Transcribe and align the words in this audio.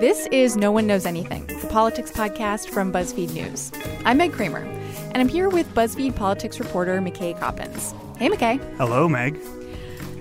This 0.00 0.26
is 0.32 0.56
No 0.56 0.72
One 0.72 0.86
Knows 0.86 1.04
Anything, 1.04 1.46
the 1.46 1.68
politics 1.70 2.10
podcast 2.10 2.70
from 2.70 2.90
BuzzFeed 2.90 3.34
News. 3.34 3.70
I'm 4.06 4.16
Meg 4.16 4.32
Kramer, 4.32 4.60
and 4.60 5.18
I'm 5.18 5.28
here 5.28 5.50
with 5.50 5.68
BuzzFeed 5.74 6.16
politics 6.16 6.58
reporter 6.58 7.02
McKay 7.02 7.38
Coppins. 7.38 7.92
Hey, 8.16 8.30
McKay. 8.30 8.58
Hello, 8.78 9.10
Meg. 9.10 9.38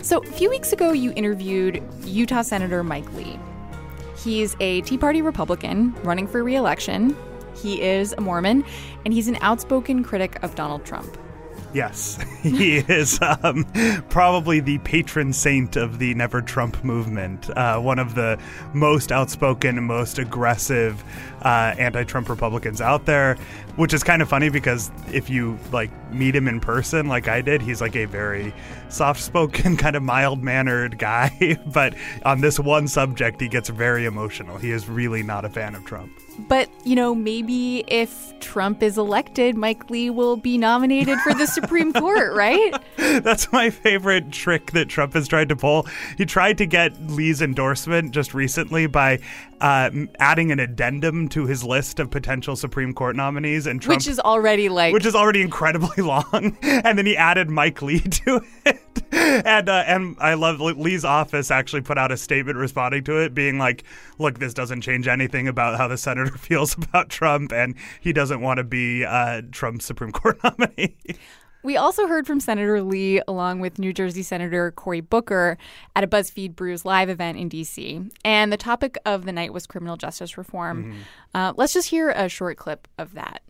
So, 0.01 0.21
a 0.21 0.25
few 0.25 0.49
weeks 0.49 0.73
ago, 0.73 0.91
you 0.91 1.13
interviewed 1.15 1.81
Utah 2.03 2.41
Senator 2.41 2.83
Mike 2.83 3.09
Lee. 3.13 3.39
He's 4.17 4.57
a 4.59 4.81
Tea 4.81 4.97
Party 4.97 5.21
Republican 5.21 5.93
running 6.03 6.27
for 6.27 6.43
re 6.43 6.57
election. 6.57 7.15
He 7.55 7.81
is 7.81 8.11
a 8.17 8.19
Mormon, 8.19 8.65
and 9.05 9.13
he's 9.13 9.29
an 9.29 9.37
outspoken 9.39 10.03
critic 10.03 10.43
of 10.43 10.55
Donald 10.55 10.83
Trump. 10.83 11.17
Yes, 11.73 12.19
he 12.41 12.77
is 12.77 13.19
um, 13.21 13.65
probably 14.09 14.59
the 14.59 14.77
patron 14.79 15.31
saint 15.31 15.75
of 15.75 15.99
the 15.99 16.13
Never 16.15 16.41
Trump 16.41 16.83
movement. 16.83 17.49
Uh, 17.49 17.79
one 17.79 17.99
of 17.99 18.15
the 18.15 18.37
most 18.73 19.11
outspoken, 19.11 19.81
most 19.83 20.19
aggressive 20.19 21.03
uh, 21.43 21.73
anti-Trump 21.77 22.29
Republicans 22.29 22.81
out 22.81 23.05
there. 23.05 23.35
Which 23.77 23.93
is 23.93 24.03
kind 24.03 24.21
of 24.21 24.27
funny 24.27 24.49
because 24.49 24.91
if 25.13 25.29
you 25.29 25.57
like 25.71 25.91
meet 26.13 26.35
him 26.35 26.47
in 26.47 26.59
person, 26.59 27.07
like 27.07 27.27
I 27.27 27.41
did, 27.41 27.61
he's 27.61 27.81
like 27.81 27.95
a 27.95 28.05
very 28.05 28.53
soft-spoken, 28.89 29.77
kind 29.77 29.95
of 29.95 30.03
mild-mannered 30.03 30.97
guy. 30.97 31.57
but 31.65 31.95
on 32.25 32.41
this 32.41 32.59
one 32.59 32.87
subject, 32.87 33.41
he 33.41 33.47
gets 33.47 33.69
very 33.69 34.05
emotional. 34.05 34.57
He 34.57 34.71
is 34.71 34.87
really 34.89 35.23
not 35.23 35.45
a 35.45 35.49
fan 35.49 35.75
of 35.75 35.85
Trump. 35.85 36.11
But, 36.47 36.69
you 36.85 36.95
know, 36.95 37.13
maybe 37.13 37.83
if 37.87 38.37
Trump 38.39 38.81
is 38.81 38.97
elected, 38.97 39.55
Mike 39.57 39.89
Lee 39.89 40.09
will 40.09 40.37
be 40.37 40.57
nominated 40.57 41.19
for 41.19 41.33
the 41.33 41.45
Supreme 41.45 41.93
Court, 42.01 42.33
right? 42.33 42.73
That's 42.97 43.51
my 43.51 43.69
favorite 43.69 44.31
trick 44.31 44.71
that 44.71 44.89
Trump 44.89 45.13
has 45.13 45.27
tried 45.27 45.49
to 45.49 45.55
pull. 45.55 45.87
He 46.17 46.25
tried 46.25 46.57
to 46.59 46.65
get 46.65 46.99
Lee's 47.09 47.41
endorsement 47.41 48.11
just 48.11 48.33
recently 48.33 48.87
by 48.87 49.19
uh, 49.61 49.91
adding 50.19 50.51
an 50.51 50.59
addendum 50.59 51.29
to 51.29 51.45
his 51.45 51.63
list 51.63 51.99
of 51.99 52.09
potential 52.09 52.55
Supreme 52.55 52.93
Court 52.93 53.15
nominees, 53.15 53.67
and 53.67 53.79
Trump, 53.79 53.99
which 53.99 54.07
is 54.07 54.19
already 54.19 54.69
like, 54.69 54.91
which 54.91 55.05
is 55.05 55.15
already 55.15 55.41
incredibly 55.41 56.03
long. 56.03 56.57
and 56.63 56.97
then 56.97 57.05
he 57.05 57.15
added 57.15 57.49
Mike 57.49 57.81
Lee 57.81 57.99
to 57.99 58.41
it, 58.65 58.81
and 59.11 59.69
uh, 59.69 59.83
and 59.85 60.17
I 60.19 60.33
love 60.33 60.59
Lee's 60.59 61.05
office 61.05 61.51
actually 61.51 61.81
put 61.81 61.99
out 61.99 62.11
a 62.11 62.17
statement 62.17 62.57
responding 62.57 63.03
to 63.03 63.21
it, 63.21 63.35
being 63.35 63.59
like, 63.59 63.83
"Look, 64.17 64.39
this 64.39 64.55
doesn't 64.55 64.81
change 64.81 65.07
anything 65.07 65.47
about 65.47 65.77
how 65.77 65.87
the 65.87 65.97
senator 65.97 66.31
feels 66.37 66.75
about 66.75 67.09
Trump, 67.09 67.53
and 67.53 67.75
he 67.99 68.13
doesn't 68.13 68.41
want 68.41 68.57
to 68.57 68.63
be 68.63 69.05
uh, 69.05 69.43
Trump's 69.51 69.85
Supreme 69.85 70.11
Court 70.11 70.39
nominee." 70.43 70.95
We 71.63 71.77
also 71.77 72.07
heard 72.07 72.25
from 72.25 72.39
Senator 72.39 72.81
Lee 72.81 73.21
along 73.27 73.59
with 73.59 73.77
New 73.77 73.93
Jersey 73.93 74.23
Senator 74.23 74.71
Cory 74.71 75.01
Booker 75.01 75.57
at 75.95 76.03
a 76.03 76.07
BuzzFeed 76.07 76.55
Brews 76.55 76.85
live 76.85 77.09
event 77.09 77.37
in 77.37 77.49
D.C. 77.49 78.01
And 78.25 78.51
the 78.51 78.57
topic 78.57 78.97
of 79.05 79.25
the 79.25 79.31
night 79.31 79.53
was 79.53 79.67
criminal 79.67 79.95
justice 79.95 80.37
reform. 80.37 80.83
Mm-hmm. 80.83 81.01
Uh, 81.35 81.53
let's 81.57 81.73
just 81.73 81.89
hear 81.89 82.09
a 82.09 82.29
short 82.29 82.57
clip 82.57 82.87
of 82.97 83.13
that. 83.13 83.41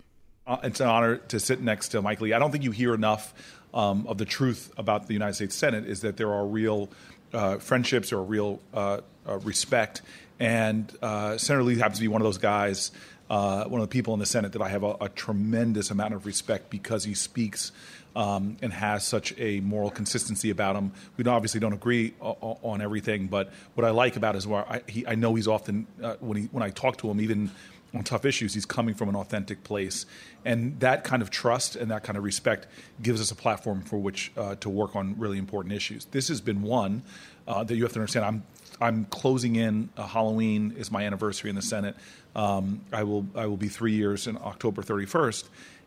Uh, 0.46 0.58
it's 0.64 0.82
an 0.82 0.88
honor 0.88 1.18
to 1.18 1.40
sit 1.40 1.62
next 1.62 1.90
to 1.90 2.02
Mike 2.02 2.20
Lee. 2.20 2.34
I 2.34 2.40
don't 2.40 2.52
think 2.52 2.64
you 2.64 2.72
hear 2.72 2.94
enough 2.94 3.34
um, 3.74 4.06
of 4.08 4.18
the 4.18 4.26
truth 4.26 4.74
about 4.78 5.08
the 5.08 5.14
United 5.14 5.36
States 5.36 5.56
Senate 5.56 5.86
is 5.86 6.02
that 6.02 6.18
there 6.18 6.34
are 6.34 6.46
real 6.46 6.90
uh, 7.32 7.58
friendships 7.58 8.12
or 8.12 8.22
real 8.22 8.60
uh, 8.74 9.00
uh, 9.26 9.38
respect. 9.40 10.02
And 10.40 10.92
uh, 11.02 11.38
Senator 11.38 11.64
Lee 11.64 11.78
happens 11.78 12.00
to 12.00 12.02
be 12.02 12.08
one 12.10 12.20
of 12.20 12.26
those 12.26 12.40
guys 12.40 12.92
uh, 13.32 13.64
one 13.64 13.80
of 13.80 13.88
the 13.88 13.92
people 13.92 14.14
in 14.14 14.20
the 14.20 14.26
Senate 14.26 14.52
that 14.52 14.62
I 14.62 14.68
have 14.68 14.84
a, 14.84 14.98
a 15.00 15.08
tremendous 15.08 15.90
amount 15.90 16.14
of 16.14 16.26
respect 16.26 16.70
because 16.70 17.06
he 17.06 17.14
speaks 17.14 17.72
um, 18.16 18.58
and 18.62 18.74
has 18.74 19.04
such 19.04 19.34
a 19.38 19.60
moral 19.62 19.90
consistency 19.90 20.50
about 20.50 20.76
him. 20.76 20.92
We 21.18 21.26
obviously 21.26 21.60
don't 21.60 21.74
agree 21.74 22.14
o- 22.22 22.60
on 22.64 22.82
everything, 22.82 23.28
but 23.28 23.52
what 23.76 23.86
I 23.86 23.92
like 23.92 24.16
about 24.16 24.36
his 24.36 24.48
work, 24.48 24.66
I, 24.70 24.82
he, 24.88 25.06
I 25.08 25.16
know 25.16 25.36
he's 25.36 25.48
often 25.48 25.88
uh, 26.02 26.16
when 26.20 26.38
he 26.38 26.44
when 26.52 26.64
I 26.64 26.70
talk 26.70 26.98
to 26.98 27.10
him, 27.10 27.22
even 27.22 27.52
on 27.94 28.04
tough 28.04 28.24
issues, 28.26 28.54
he's 28.54 28.66
coming 28.66 28.96
from 28.96 29.10
an 29.10 29.16
authentic 29.16 29.64
place, 29.64 30.06
and 30.46 30.80
that 30.80 31.04
kind 31.04 31.22
of 31.22 31.30
trust 31.30 31.76
and 31.76 31.92
that 31.92 32.04
kind 32.04 32.18
of 32.18 32.24
respect 32.24 32.68
gives 33.02 33.20
us 33.20 33.32
a 33.32 33.36
platform 33.36 33.82
for 33.82 33.98
which 33.98 34.32
uh, 34.38 34.56
to 34.56 34.70
work 34.70 34.96
on 34.96 35.18
really 35.20 35.38
important 35.38 35.74
issues. 35.74 36.06
This 36.06 36.30
has 36.30 36.40
been 36.42 36.62
one 36.62 37.04
uh, 37.48 37.64
that 37.64 37.76
you 37.76 37.84
have 37.84 37.94
to 37.94 38.00
understand. 38.00 38.26
I'm 38.26 38.44
I'm 38.80 39.06
closing 39.06 39.56
in. 39.58 39.90
Uh, 39.96 40.08
Halloween 40.08 40.74
is 40.78 40.90
my 40.92 41.04
anniversary 41.04 41.50
in 41.50 41.56
the 41.56 41.62
Senate. 41.62 41.96
Um, 42.36 42.82
I 42.92 43.04
will 43.04 43.26
I 43.36 43.46
will 43.46 43.58
be 43.58 43.68
three 43.68 43.94
years 43.94 44.26
in 44.28 44.38
October 44.38 44.82
31st, 44.82 45.44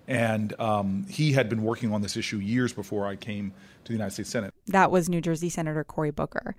and 0.07 0.59
um, 0.61 1.07
he 1.09 1.33
had 1.33 1.49
been 1.49 1.63
working 1.63 1.93
on 1.93 2.03
this 2.03 2.17
issue 2.17 2.39
years 2.39 2.73
before 2.73 3.07
I 3.07 3.17
came 3.17 3.53
to 3.85 3.89
the 3.89 3.95
United 3.95 4.13
States 4.13 4.31
Senate. 4.31 4.53
That 4.67 4.91
was 4.91 5.09
New 5.09 5.21
Jersey 5.21 5.49
Senator 5.49 5.85
Cory 5.85 6.11
Booker. 6.11 6.55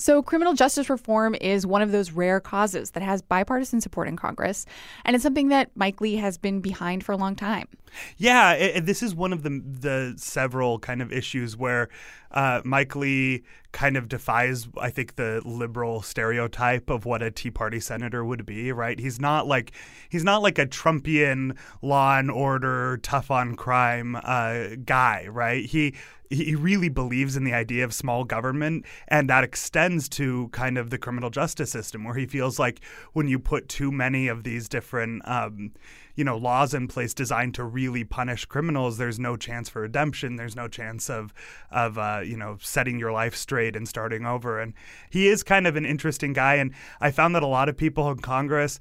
So, 0.00 0.22
criminal 0.22 0.54
justice 0.54 0.88
reform 0.88 1.36
is 1.42 1.66
one 1.66 1.82
of 1.82 1.92
those 1.92 2.10
rare 2.10 2.40
causes 2.40 2.92
that 2.92 3.02
has 3.02 3.20
bipartisan 3.20 3.82
support 3.82 4.08
in 4.08 4.16
Congress, 4.16 4.64
and 5.04 5.14
it's 5.14 5.22
something 5.22 5.48
that 5.48 5.70
Mike 5.74 6.00
Lee 6.00 6.16
has 6.16 6.38
been 6.38 6.62
behind 6.62 7.04
for 7.04 7.12
a 7.12 7.18
long 7.18 7.36
time. 7.36 7.68
Yeah, 8.16 8.54
it, 8.54 8.86
this 8.86 9.02
is 9.02 9.14
one 9.14 9.30
of 9.30 9.42
the 9.42 9.62
the 9.62 10.14
several 10.16 10.78
kind 10.78 11.02
of 11.02 11.12
issues 11.12 11.54
where 11.54 11.90
uh, 12.30 12.60
Mike 12.64 12.94
Lee 12.96 13.42
kind 13.72 13.96
of 13.96 14.08
defies, 14.08 14.68
I 14.78 14.90
think, 14.90 15.16
the 15.16 15.40
liberal 15.44 16.02
stereotype 16.02 16.90
of 16.90 17.04
what 17.04 17.22
a 17.22 17.30
Tea 17.30 17.50
Party 17.50 17.80
senator 17.80 18.24
would 18.24 18.44
be. 18.46 18.72
Right? 18.72 18.98
He's 18.98 19.20
not 19.20 19.46
like 19.46 19.72
he's 20.08 20.24
not 20.24 20.42
like 20.42 20.58
a 20.58 20.66
Trumpian 20.66 21.56
law 21.82 22.18
and 22.18 22.30
order, 22.30 22.98
tough 23.02 23.30
on 23.30 23.56
crime 23.56 24.16
uh, 24.22 24.76
guy. 24.84 25.26
Right? 25.28 25.64
He 25.64 25.94
he 26.30 26.54
really 26.54 26.88
believes 26.88 27.36
in 27.36 27.42
the 27.42 27.52
idea 27.52 27.84
of 27.84 27.92
small 27.92 28.24
government, 28.24 28.86
and 29.08 29.28
that 29.28 29.42
extends 29.42 30.08
to 30.10 30.48
kind 30.52 30.78
of 30.78 30.90
the 30.90 30.98
criminal 30.98 31.28
justice 31.28 31.72
system, 31.72 32.04
where 32.04 32.14
he 32.14 32.26
feels 32.26 32.58
like 32.58 32.80
when 33.12 33.26
you 33.26 33.38
put 33.38 33.68
too 33.68 33.90
many 33.90 34.28
of 34.28 34.44
these 34.44 34.68
different 34.68 35.26
um, 35.28 35.72
you 36.14 36.24
know 36.24 36.36
laws 36.36 36.74
in 36.74 36.88
place 36.88 37.14
designed 37.14 37.54
to 37.54 37.64
really 37.64 38.04
punish 38.04 38.44
criminals, 38.44 38.98
there's 38.98 39.18
no 39.18 39.36
chance 39.36 39.68
for 39.68 39.82
redemption. 39.82 40.36
There's 40.36 40.56
no 40.56 40.68
chance 40.68 41.08
of 41.10 41.32
of 41.70 41.98
uh, 41.98 42.22
you 42.24 42.36
know 42.36 42.56
setting 42.60 42.98
your 42.98 43.12
life 43.12 43.34
straight 43.34 43.76
and 43.76 43.88
starting 43.88 44.26
over. 44.26 44.60
And 44.60 44.74
he 45.10 45.28
is 45.28 45.42
kind 45.42 45.66
of 45.66 45.76
an 45.76 45.86
interesting 45.86 46.32
guy. 46.32 46.54
And 46.56 46.72
I 47.00 47.10
found 47.10 47.34
that 47.34 47.42
a 47.42 47.46
lot 47.46 47.68
of 47.68 47.76
people 47.76 48.10
in 48.10 48.18
Congress 48.18 48.78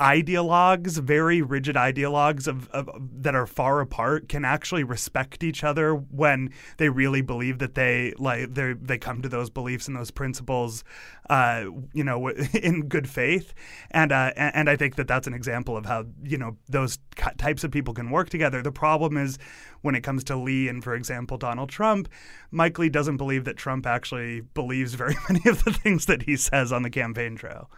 ideologues, 0.00 0.98
very 0.98 1.42
rigid 1.42 1.76
ideologues 1.76 2.48
of, 2.48 2.68
of, 2.70 2.88
that 3.22 3.34
are 3.34 3.46
far 3.46 3.80
apart, 3.80 4.28
can 4.28 4.44
actually 4.44 4.82
respect 4.82 5.44
each 5.44 5.62
other 5.62 5.94
when 5.94 6.50
they 6.78 6.88
really 6.88 7.22
believe 7.22 7.58
that 7.58 7.74
they 7.74 8.12
like 8.18 8.52
they 8.54 8.72
they 8.72 8.98
come 8.98 9.22
to 9.22 9.28
those 9.28 9.48
beliefs 9.48 9.86
and 9.86 9.96
those 9.96 10.10
principles, 10.10 10.82
uh, 11.28 11.64
you 11.92 12.02
know, 12.02 12.28
in 12.54 12.88
good 12.88 13.08
faith. 13.08 13.54
And 13.90 14.12
uh, 14.12 14.32
and 14.36 14.68
I 14.68 14.76
think 14.76 14.96
that 14.96 15.06
that's 15.06 15.26
an 15.26 15.34
example 15.34 15.76
of 15.76 15.86
how 15.86 16.06
you 16.24 16.38
know 16.38 16.56
those 16.68 16.98
types 17.38 17.62
of 17.62 17.70
people 17.70 17.94
can 17.94 18.10
work 18.10 18.28
together. 18.28 18.62
The 18.62 18.72
problem 18.72 19.16
is 19.16 19.38
when 19.82 19.94
it 19.94 20.02
comes 20.02 20.24
to 20.24 20.36
Lee 20.36 20.68
and, 20.68 20.82
for 20.82 20.94
example, 20.94 21.38
Donald 21.38 21.70
Trump, 21.70 22.08
Mike 22.50 22.78
Lee 22.78 22.88
doesn't 22.88 23.16
believe 23.16 23.44
that 23.44 23.56
Trump 23.56 23.86
actually 23.86 24.40
believes 24.40 24.94
very 24.94 25.16
many 25.28 25.48
of 25.48 25.64
the 25.64 25.72
things 25.72 26.06
that 26.06 26.22
he 26.22 26.36
says 26.36 26.72
on 26.72 26.82
the 26.82 26.90
campaign 26.90 27.36
trail. 27.36 27.70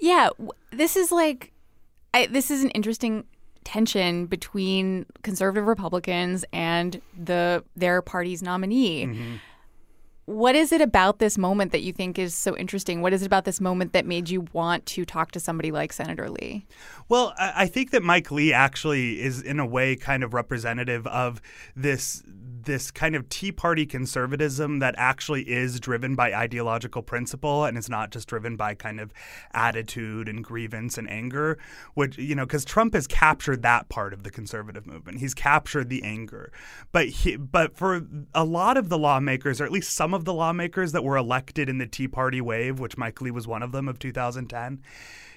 Yeah, 0.00 0.30
this 0.72 0.96
is 0.96 1.10
like, 1.12 1.52
I, 2.14 2.26
this 2.26 2.50
is 2.50 2.62
an 2.62 2.70
interesting 2.70 3.24
tension 3.64 4.26
between 4.26 5.04
conservative 5.22 5.66
Republicans 5.66 6.44
and 6.52 7.02
the 7.22 7.62
their 7.76 8.00
party's 8.00 8.42
nominee. 8.42 9.06
Mm-hmm. 9.06 9.34
What 10.24 10.54
is 10.54 10.72
it 10.72 10.80
about 10.82 11.20
this 11.20 11.38
moment 11.38 11.72
that 11.72 11.82
you 11.82 11.92
think 11.92 12.18
is 12.18 12.34
so 12.34 12.54
interesting? 12.56 13.00
What 13.00 13.14
is 13.14 13.22
it 13.22 13.26
about 13.26 13.46
this 13.46 13.62
moment 13.62 13.94
that 13.94 14.04
made 14.04 14.28
you 14.28 14.46
want 14.52 14.84
to 14.86 15.06
talk 15.06 15.32
to 15.32 15.40
somebody 15.40 15.70
like 15.70 15.90
Senator 15.90 16.28
Lee? 16.28 16.66
Well, 17.08 17.32
I 17.38 17.66
think 17.66 17.92
that 17.92 18.02
Mike 18.02 18.30
Lee 18.30 18.52
actually 18.52 19.22
is, 19.22 19.40
in 19.40 19.58
a 19.58 19.64
way, 19.64 19.96
kind 19.96 20.22
of 20.22 20.34
representative 20.34 21.06
of 21.06 21.40
this 21.74 22.22
this 22.68 22.90
kind 22.90 23.16
of 23.16 23.28
Tea 23.30 23.50
Party 23.50 23.86
conservatism 23.86 24.78
that 24.78 24.94
actually 24.98 25.48
is 25.48 25.80
driven 25.80 26.14
by 26.14 26.34
ideological 26.34 27.02
principle 27.02 27.64
and 27.64 27.78
is 27.78 27.88
not 27.88 28.10
just 28.10 28.28
driven 28.28 28.56
by 28.56 28.74
kind 28.74 29.00
of 29.00 29.10
attitude 29.52 30.28
and 30.28 30.44
grievance 30.44 30.98
and 30.98 31.10
anger, 31.10 31.58
which, 31.94 32.18
you 32.18 32.34
know, 32.34 32.44
because 32.44 32.66
Trump 32.66 32.92
has 32.92 33.06
captured 33.06 33.62
that 33.62 33.88
part 33.88 34.12
of 34.12 34.22
the 34.22 34.30
conservative 34.30 34.86
movement. 34.86 35.18
He's 35.18 35.32
captured 35.32 35.88
the 35.88 36.02
anger. 36.02 36.52
But, 36.92 37.08
he, 37.08 37.36
but 37.36 37.74
for 37.74 38.06
a 38.34 38.44
lot 38.44 38.76
of 38.76 38.90
the 38.90 38.98
lawmakers, 38.98 39.60
or 39.60 39.64
at 39.64 39.72
least 39.72 39.94
some 39.94 40.12
of 40.12 40.26
the 40.26 40.34
lawmakers 40.34 40.92
that 40.92 41.02
were 41.02 41.16
elected 41.16 41.70
in 41.70 41.78
the 41.78 41.86
Tea 41.86 42.06
Party 42.06 42.42
wave, 42.42 42.78
which 42.78 42.98
Mike 42.98 43.20
Lee 43.22 43.30
was 43.30 43.48
one 43.48 43.62
of 43.62 43.72
them 43.72 43.88
of 43.88 43.98
2010, 43.98 44.82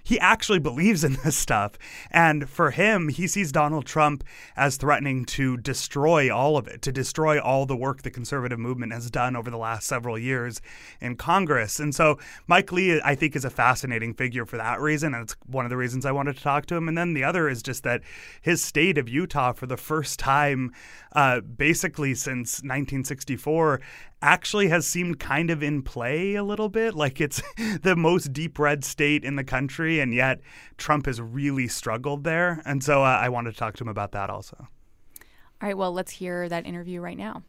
he 0.03 0.19
actually 0.19 0.59
believes 0.59 1.03
in 1.03 1.18
this 1.24 1.38
stuff. 1.38 1.77
And 2.12 2.50
for 2.50 2.71
him, 2.71 3.09
he 3.09 3.27
sees 3.27 3.51
Donald 3.51 3.86
Trump 3.86 4.24
as 4.56 4.77
threatening 4.77 5.25
to 5.25 5.57
destroy 5.57 6.33
all 6.33 6.57
of 6.57 6.68
it, 6.68 6.81
to 6.83 6.92
destroy 6.92 7.39
all 7.39 7.65
the 7.65 7.75
work 7.75 8.01
the 8.01 8.12
conservative 8.12 8.59
movement 8.59 8.94
has 8.94 9.09
done 9.09 9.36
over 9.36 9.50
the 9.50 9.57
last 9.57 9.88
several 9.88 10.18
years 10.18 10.62
in 11.00 11.15
Congress. 11.15 11.80
And 11.80 11.94
so 11.94 12.19
Mike 12.48 12.71
Lee, 12.71 13.01
I 13.03 13.15
think, 13.15 13.36
is 13.36 13.45
a 13.45 13.50
fascinating 13.50 14.13
figure 14.13 14.45
for 14.45 14.57
that 14.57 14.80
reason. 14.80 15.13
And 15.13 15.24
it's 15.24 15.36
one 15.45 15.65
of 15.65 15.69
the 15.69 15.77
reasons 15.77 16.06
I 16.06 16.12
wanted 16.12 16.38
to 16.38 16.44
talk 16.44 16.65
to 16.68 16.75
him. 16.75 16.88
And 16.88 16.98
then 16.98 17.13
the 17.13 17.24
other 17.24 17.50
is 17.50 17.62
just 17.62 17.83
that 17.83 18.01
his 18.42 18.63
state 18.63 18.98
of 18.98 19.09
Utah, 19.09 19.53
for 19.53 19.68
the 19.68 19.77
first 19.77 20.19
time, 20.19 20.74
uh, 21.13 21.42
basically 21.42 22.15
since 22.15 22.59
1964, 22.59 23.81
actually 24.22 24.68
has 24.70 24.86
seemed 24.86 25.20
kind 25.20 25.50
of 25.50 25.64
in 25.64 25.82
play 25.82 26.36
a 26.36 26.44
little 26.44 26.70
bit. 26.70 26.94
Like 26.94 27.20
it's 27.20 27.42
the 27.82 27.96
most 27.96 28.34
deep 28.34 28.60
red 28.60 28.84
state 28.84 29.24
in 29.24 29.36
the 29.36 29.44
country, 29.44 30.00
and 30.00 30.14
yet 30.14 30.42
Trump 30.78 31.06
has 31.06 31.20
really 31.20 31.68
struggled 31.68 32.24
there. 32.24 32.62
And 32.66 32.84
so 32.84 33.04
uh, 33.04 33.20
I 33.22 33.30
wanted 33.30 33.52
to 33.52 33.58
talk 33.58 33.76
to 33.78 33.84
him 33.84 33.90
about 33.90 34.12
that 34.12 34.30
also. 34.30 34.58
All 34.60 35.68
right, 35.68 35.78
well, 35.78 35.94
let's 35.94 36.12
hear 36.12 36.50
that 36.50 36.66
interview 36.66 37.02
right 37.02 37.18
now. 37.18 37.44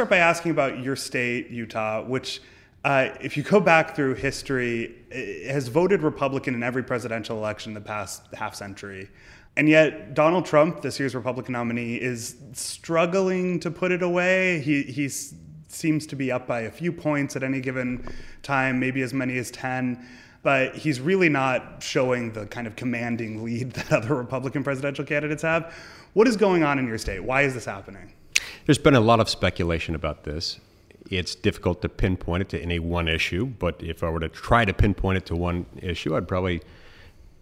Start 0.00 0.08
by 0.08 0.16
asking 0.16 0.50
about 0.50 0.82
your 0.82 0.96
state, 0.96 1.50
Utah, 1.50 2.02
which, 2.02 2.40
uh, 2.86 3.10
if 3.20 3.36
you 3.36 3.42
go 3.42 3.60
back 3.60 3.94
through 3.94 4.14
history, 4.14 4.94
has 5.46 5.68
voted 5.68 6.00
Republican 6.00 6.54
in 6.54 6.62
every 6.62 6.82
presidential 6.82 7.36
election 7.36 7.74
the 7.74 7.82
past 7.82 8.22
half 8.32 8.54
century. 8.54 9.10
And 9.58 9.68
yet, 9.68 10.14
Donald 10.14 10.46
Trump, 10.46 10.80
this 10.80 10.98
year's 10.98 11.14
Republican 11.14 11.52
nominee, 11.52 11.96
is 11.96 12.36
struggling 12.54 13.60
to 13.60 13.70
put 13.70 13.92
it 13.92 14.00
away. 14.00 14.60
He, 14.60 14.84
he 14.84 15.10
seems 15.68 16.06
to 16.06 16.16
be 16.16 16.32
up 16.32 16.46
by 16.46 16.60
a 16.60 16.70
few 16.70 16.92
points 16.92 17.36
at 17.36 17.42
any 17.42 17.60
given 17.60 18.10
time, 18.42 18.80
maybe 18.80 19.02
as 19.02 19.12
many 19.12 19.36
as 19.36 19.50
10 19.50 20.02
but 20.42 20.74
he's 20.74 21.00
really 21.00 21.28
not 21.28 21.82
showing 21.82 22.32
the 22.32 22.46
kind 22.46 22.66
of 22.66 22.74
commanding 22.74 23.44
lead 23.44 23.72
that 23.72 23.92
other 23.92 24.14
Republican 24.14 24.64
presidential 24.64 25.04
candidates 25.04 25.42
have. 25.42 25.74
What 26.14 26.26
is 26.26 26.38
going 26.38 26.62
on 26.62 26.78
in 26.78 26.88
your 26.88 26.96
state? 26.96 27.22
Why 27.22 27.42
is 27.42 27.52
this 27.52 27.66
happening? 27.66 28.14
There's 28.70 28.78
been 28.78 28.94
a 28.94 29.00
lot 29.00 29.18
of 29.18 29.28
speculation 29.28 29.96
about 29.96 30.22
this. 30.22 30.60
It's 31.10 31.34
difficult 31.34 31.82
to 31.82 31.88
pinpoint 31.88 32.42
it 32.42 32.48
to 32.50 32.62
any 32.62 32.78
one 32.78 33.08
issue, 33.08 33.46
but 33.46 33.82
if 33.82 34.04
I 34.04 34.10
were 34.10 34.20
to 34.20 34.28
try 34.28 34.64
to 34.64 34.72
pinpoint 34.72 35.18
it 35.18 35.26
to 35.26 35.34
one 35.34 35.66
issue, 35.82 36.14
I'd 36.14 36.28
probably 36.28 36.62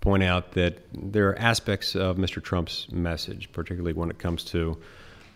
point 0.00 0.22
out 0.22 0.52
that 0.52 0.78
there 0.94 1.28
are 1.28 1.38
aspects 1.38 1.94
of 1.94 2.16
Mr. 2.16 2.42
Trump's 2.42 2.90
message, 2.90 3.52
particularly 3.52 3.92
when 3.92 4.08
it 4.08 4.18
comes 4.18 4.42
to 4.44 4.78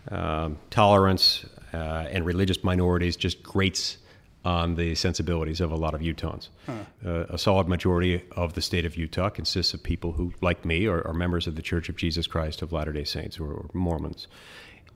um, 0.09 0.57
tolerance 0.71 1.45
uh, 1.75 2.07
and 2.09 2.25
religious 2.25 2.63
minorities, 2.63 3.15
just 3.15 3.43
grates 3.43 3.97
on 4.43 4.73
the 4.73 4.95
sensibilities 4.95 5.61
of 5.61 5.71
a 5.71 5.75
lot 5.75 5.93
of 5.93 6.01
Utahns. 6.01 6.49
Huh. 6.65 6.73
Uh, 7.05 7.25
a 7.29 7.37
solid 7.37 7.67
majority 7.67 8.23
of 8.31 8.53
the 8.53 8.63
state 8.63 8.85
of 8.85 8.97
Utah 8.97 9.29
consists 9.29 9.75
of 9.75 9.83
people 9.83 10.13
who, 10.13 10.33
like 10.41 10.65
me, 10.65 10.87
are, 10.87 11.05
are 11.07 11.13
members 11.13 11.45
of 11.45 11.55
the 11.55 11.61
Church 11.61 11.87
of 11.87 11.97
Jesus 11.97 12.25
Christ 12.25 12.63
of 12.63 12.73
Latter 12.73 12.93
day 12.93 13.03
Saints 13.03 13.39
or, 13.39 13.53
or 13.53 13.69
Mormons. 13.73 14.27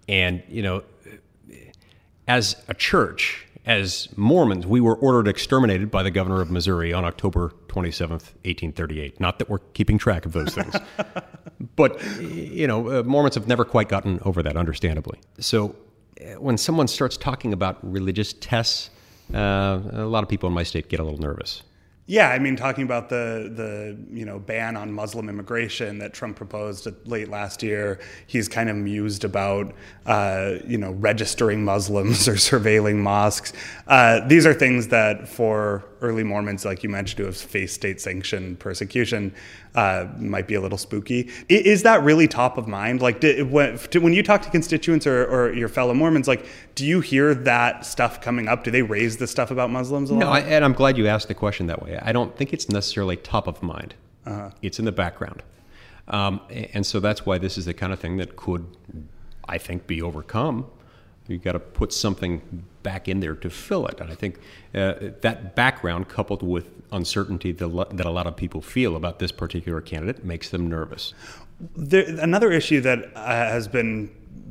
And, 0.08 0.44
you 0.48 0.62
know, 0.62 0.84
as 2.28 2.56
a 2.68 2.74
church, 2.74 3.46
as 3.66 4.08
Mormons, 4.18 4.66
we 4.66 4.80
were 4.80 4.96
ordered 4.96 5.28
exterminated 5.28 5.92
by 5.92 6.04
the 6.04 6.12
governor 6.12 6.42
of 6.42 6.50
Missouri 6.50 6.94
on 6.94 7.04
October 7.04 7.54
27th, 7.68 8.34
1838. 8.44 9.20
Not 9.20 9.40
that 9.40 9.50
we're 9.50 9.60
keeping 9.74 9.98
track 9.98 10.26
of 10.26 10.32
those 10.32 10.54
things. 10.54 10.76
but, 11.76 12.02
you 12.22 12.66
know, 12.66 13.00
uh, 13.00 13.04
Mormons 13.04 13.36
have 13.36 13.48
never 13.48 13.66
quite 13.66 13.90
gotten 13.90 14.20
over 14.24 14.42
that, 14.42 14.56
understandably. 14.56 15.20
So 15.40 15.76
uh, 16.20 16.40
when 16.40 16.58
someone 16.58 16.88
starts 16.88 17.18
talking 17.18 17.52
about 17.52 17.78
religious 17.82 18.34
tests, 18.34 18.90
uh, 19.34 19.82
a 19.92 20.06
lot 20.06 20.24
of 20.24 20.30
people 20.30 20.48
in 20.48 20.54
my 20.54 20.64
state 20.64 20.88
get 20.88 21.00
a 21.00 21.04
little 21.04 21.20
nervous. 21.20 21.64
Yeah, 22.10 22.30
I 22.30 22.40
mean, 22.40 22.56
talking 22.56 22.86
about 22.86 23.10
the 23.10 23.52
the 23.54 23.98
you 24.18 24.24
know 24.24 24.40
ban 24.40 24.78
on 24.78 24.94
Muslim 24.94 25.28
immigration 25.28 26.00
that 26.00 26.14
Trump 26.14 26.38
proposed 26.38 26.88
late 27.06 27.28
last 27.28 27.62
year, 27.62 28.00
he's 28.28 28.48
kind 28.48 28.70
of 28.70 28.78
mused 28.78 29.26
about 29.26 29.74
uh, 30.06 30.54
you 30.66 30.78
know 30.78 30.92
registering 30.92 31.66
Muslims 31.66 32.26
or 32.30 32.36
surveilling 32.36 32.96
mosques. 32.96 33.52
Uh, 33.88 34.26
these 34.26 34.46
are 34.46 34.54
things 34.54 34.88
that 34.88 35.28
for 35.28 35.84
early 36.00 36.24
Mormons, 36.24 36.64
like 36.64 36.82
you 36.82 36.90
mentioned, 36.90 37.20
who 37.20 37.26
have 37.26 37.36
faced 37.36 37.76
state 37.76 38.00
sanctioned 38.00 38.58
persecution, 38.58 39.34
uh, 39.78 40.08
might 40.18 40.48
be 40.48 40.56
a 40.56 40.60
little 40.60 40.78
spooky. 40.78 41.30
Is 41.50 41.84
that 41.84 42.02
really 42.02 42.28
top 42.28 42.58
of 42.58 42.68
mind? 42.68 43.00
Like, 43.00 43.20
did, 43.20 43.52
when, 43.52 43.78
when 43.78 44.12
you 44.12 44.24
talk 44.24 44.42
to 44.42 44.50
constituents 44.50 45.06
or, 45.06 45.24
or, 45.26 45.54
your 45.54 45.70
fellow 45.70 45.94
Mormons, 45.94 46.28
like, 46.28 46.48
do 46.74 46.84
you 46.84 47.00
hear 47.00 47.36
that 47.36 47.86
stuff 47.86 48.20
coming 48.20 48.48
up? 48.48 48.64
Do 48.64 48.72
they 48.72 48.82
raise 48.82 49.18
the 49.18 49.28
stuff 49.28 49.52
about 49.52 49.70
Muslims? 49.70 50.10
A 50.10 50.14
lot? 50.14 50.20
No, 50.20 50.30
I, 50.30 50.40
and 50.40 50.66
I'm 50.66 50.74
glad 50.74 50.98
you 50.98 51.06
asked 51.06 51.28
the 51.28 51.36
question 51.36 51.68
that 51.68 51.84
way. 51.84 52.00
I 52.02 52.12
don't 52.12 52.36
think 52.36 52.54
it's 52.54 52.70
necessarily 52.70 53.18
top 53.18 53.46
of 53.46 53.62
mind. 53.62 53.94
Uh-huh. 54.26 54.50
It's 54.64 54.80
in 54.80 54.86
the 54.86 54.92
background, 54.92 55.44
um, 56.08 56.42
and 56.74 56.84
so 56.84 57.00
that's 57.00 57.26
why 57.26 57.38
this 57.38 57.56
is 57.58 57.66
the 57.66 57.74
kind 57.74 57.94
of 57.94 58.00
thing 58.00 58.18
that 58.18 58.36
could, 58.36 58.66
I 59.48 59.60
think, 59.60 59.86
be 59.86 60.02
overcome 60.02 60.66
You've 61.28 61.44
got 61.44 61.54
to 61.54 61.60
put 61.60 61.94
something 61.94 62.66
back 62.84 63.08
in 63.08 63.20
there 63.20 63.36
to 63.36 63.50
fill 63.50 63.86
it. 63.88 64.00
And 64.00 64.10
I 64.12 64.16
think 64.16 64.40
uh, 64.74 64.94
that 65.22 65.56
background, 65.56 66.08
coupled 66.08 66.42
with 66.42 66.70
uncertainty 66.92 67.52
that 67.52 67.66
a 68.06 68.10
lot 68.10 68.28
of 68.28 68.36
people 68.36 68.62
feel 68.62 68.96
about 68.96 69.20
this 69.20 69.32
particular 69.32 69.82
candidate, 69.82 70.24
makes 70.24 70.50
them 70.50 70.70
nervous. 70.70 71.14
There, 71.76 72.06
another 72.20 72.52
issue 72.52 72.82
that 72.82 73.12
uh, 73.16 73.26
has 73.26 73.68
been 73.68 74.10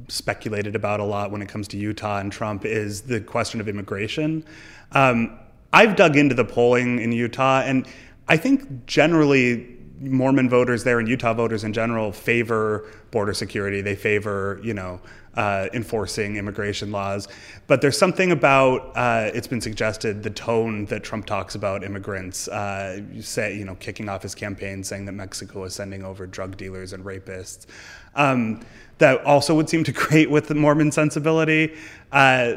speculated 0.08 0.76
about 0.76 1.00
a 1.00 1.05
lot 1.05 1.31
when 1.31 1.43
it 1.43 1.49
comes 1.49 1.69
to 1.69 1.76
Utah 1.76 2.19
and 2.19 2.31
Trump 2.31 2.64
is 2.64 3.02
the 3.02 3.20
question 3.20 3.61
of 3.61 3.69
immigration. 3.69 4.44
Um, 4.93 5.38
I've 5.73 5.96
dug 5.96 6.17
into 6.17 6.34
the 6.34 6.44
polling 6.44 7.00
in 7.00 7.12
Utah, 7.12 7.61
and 7.61 7.87
I 8.28 8.37
think 8.37 8.87
generally 8.87 9.75
Mormon 10.00 10.48
voters 10.48 10.84
there 10.84 10.98
and 10.98 11.08
Utah 11.08 11.34
voters 11.34 11.64
in 11.64 11.72
general 11.72 12.12
favor 12.12 12.87
border 13.10 13.32
security. 13.32 13.81
They 13.81 13.94
favor, 13.94 14.60
you 14.62 14.75
know, 14.75 15.00
uh, 15.37 15.69
enforcing 15.72 16.37
immigration 16.37 16.90
laws. 16.90 17.28
But 17.66 17.81
there's 17.81 17.98
something 17.98 18.32
about 18.32 18.93
uh, 18.96 19.31
it's 19.34 19.46
been 19.46 19.60
suggested 19.60 20.22
the 20.22 20.31
tone 20.31 20.87
that 20.87 21.04
Trump 21.04 21.26
talks 21.26 21.54
about 21.54 21.84
immigrants, 21.84 22.48
uh, 22.48 23.00
say 23.20 23.56
you 23.56 23.64
know, 23.64 23.75
kicking 23.76 24.08
off 24.08 24.22
his 24.22 24.34
campaign 24.34 24.82
saying 24.82 25.04
that 25.06 25.12
Mexico 25.12 25.64
is 25.64 25.75
sending 25.75 26.04
over 26.04 26.26
drug 26.26 26.56
dealers 26.56 26.92
and 26.92 27.04
rapists. 27.04 27.66
Um, 28.14 28.60
that 28.99 29.22
also 29.25 29.54
would 29.54 29.69
seem 29.69 29.84
to 29.84 29.92
grate 29.92 30.31
with 30.31 30.49
the 30.49 30.54
Mormon 30.54 30.90
sensibility. 30.90 31.75
Uh, 32.12 32.54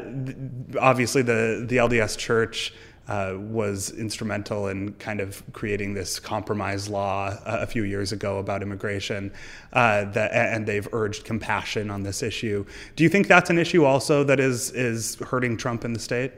obviously, 0.78 1.22
the 1.22 1.64
the 1.68 1.76
LDS 1.76 2.16
Church 2.16 2.72
uh, 3.10 3.34
was 3.36 3.90
instrumental 3.90 4.68
in 4.68 4.92
kind 4.94 5.20
of 5.20 5.42
creating 5.52 5.94
this 5.94 6.20
compromise 6.20 6.88
law 6.88 7.26
uh, 7.44 7.58
a 7.60 7.66
few 7.66 7.82
years 7.82 8.12
ago 8.12 8.38
about 8.38 8.62
immigration, 8.62 9.32
uh, 9.72 10.04
that, 10.04 10.30
and 10.32 10.64
they've 10.64 10.86
urged 10.92 11.24
compassion 11.24 11.90
on 11.90 12.04
this 12.04 12.22
issue. 12.22 12.64
Do 12.94 13.02
you 13.02 13.10
think 13.10 13.26
that's 13.26 13.50
an 13.50 13.58
issue 13.58 13.84
also 13.84 14.22
that 14.24 14.38
is 14.38 14.70
is 14.70 15.16
hurting 15.16 15.56
Trump 15.56 15.84
in 15.84 15.92
the 15.92 15.98
state? 15.98 16.32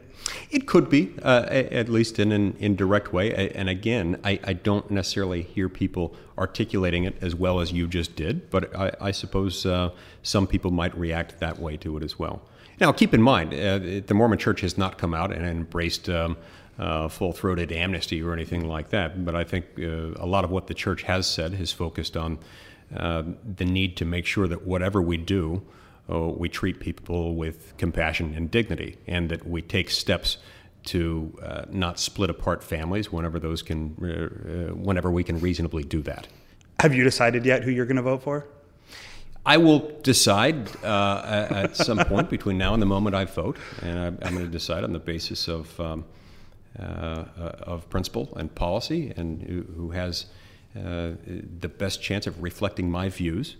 It 0.49 0.65
could 0.65 0.89
be, 0.89 1.13
uh, 1.21 1.45
at 1.49 1.89
least 1.89 2.17
in 2.17 2.31
an 2.31 2.55
indirect 2.57 3.13
way. 3.13 3.51
And 3.53 3.69
again, 3.69 4.19
I, 4.23 4.39
I, 4.43 4.53
don't 4.53 4.89
necessarily 4.89 5.41
hear 5.41 5.67
people 5.67 6.15
articulating 6.37 7.03
it 7.03 7.17
as 7.21 7.35
well 7.35 7.59
as 7.59 7.73
you 7.73 7.89
just 7.89 8.15
did, 8.15 8.49
but 8.49 8.73
I, 8.73 8.93
I 9.01 9.11
suppose 9.11 9.65
uh, 9.65 9.89
some 10.21 10.47
people 10.47 10.71
might 10.71 10.97
react 10.97 11.39
that 11.41 11.59
way 11.59 11.75
to 11.77 11.97
it 11.97 12.03
as 12.03 12.17
well. 12.17 12.41
Now, 12.79 12.91
keep 12.91 13.13
in 13.13 13.21
mind, 13.21 13.53
uh, 13.53 13.79
the 14.05 14.13
Mormon 14.13 14.39
Church 14.39 14.61
has 14.61 14.77
not 14.77 14.97
come 14.97 15.13
out 15.13 15.31
and 15.31 15.45
embraced 15.45 16.09
um, 16.09 16.37
uh, 16.79 17.07
full 17.07 17.33
throated 17.33 17.71
amnesty 17.71 18.21
or 18.21 18.33
anything 18.33 18.67
like 18.67 18.89
that. 18.89 19.25
But 19.25 19.35
I 19.35 19.43
think 19.43 19.65
uh, 19.79 20.13
a 20.15 20.25
lot 20.25 20.43
of 20.43 20.51
what 20.51 20.67
the 20.67 20.73
church 20.73 21.03
has 21.03 21.27
said 21.27 21.53
has 21.53 21.71
focused 21.71 22.17
on 22.17 22.39
uh, 22.95 23.23
the 23.57 23.65
need 23.65 23.97
to 23.97 24.05
make 24.05 24.25
sure 24.25 24.47
that 24.47 24.65
whatever 24.65 25.01
we 25.01 25.17
do, 25.17 25.61
uh, 26.11 26.19
we 26.19 26.49
treat 26.49 26.79
people 26.79 27.35
with 27.35 27.75
compassion 27.77 28.33
and 28.35 28.51
dignity, 28.51 28.97
and 29.07 29.29
that 29.29 29.47
we 29.47 29.61
take 29.61 29.89
steps 29.89 30.37
to 30.85 31.33
uh, 31.41 31.63
not 31.69 31.97
split 31.97 32.29
apart 32.29 32.63
families 32.63 33.11
whenever 33.11 33.39
those 33.39 33.61
can, 33.61 33.95
uh, 34.03 34.75
whenever 34.75 35.09
we 35.09 35.23
can 35.23 35.39
reasonably 35.39 35.83
do 35.83 36.01
that. 36.01 36.27
Have 36.79 36.93
you 36.93 37.03
decided 37.03 37.45
yet 37.45 37.63
who 37.63 37.71
you're 37.71 37.85
going 37.85 37.95
to 37.95 38.01
vote 38.01 38.21
for? 38.23 38.45
I 39.45 39.57
will 39.57 39.99
decide 40.01 40.73
uh, 40.83 41.47
at 41.49 41.75
some 41.75 41.97
point 41.99 42.29
between 42.29 42.57
now 42.57 42.73
and 42.73 42.81
the 42.81 42.85
moment 42.85 43.15
I 43.15 43.25
vote, 43.25 43.57
and 43.81 43.99
I, 43.99 44.05
am 44.05 44.33
going 44.35 44.37
to 44.37 44.47
decide 44.47 44.83
on 44.83 44.93
the 44.93 44.99
basis 44.99 45.47
of 45.47 45.79
um, 45.79 46.05
of 46.77 47.89
principle 47.89 48.33
and 48.35 48.53
policy, 48.53 49.13
and 49.15 49.41
who, 49.43 49.61
who 49.75 49.91
has 49.91 50.25
uh, 50.75 51.11
the 51.59 51.69
best 51.69 52.01
chance 52.01 52.25
of 52.25 52.41
reflecting 52.41 52.89
my 52.89 53.09
views. 53.09 53.57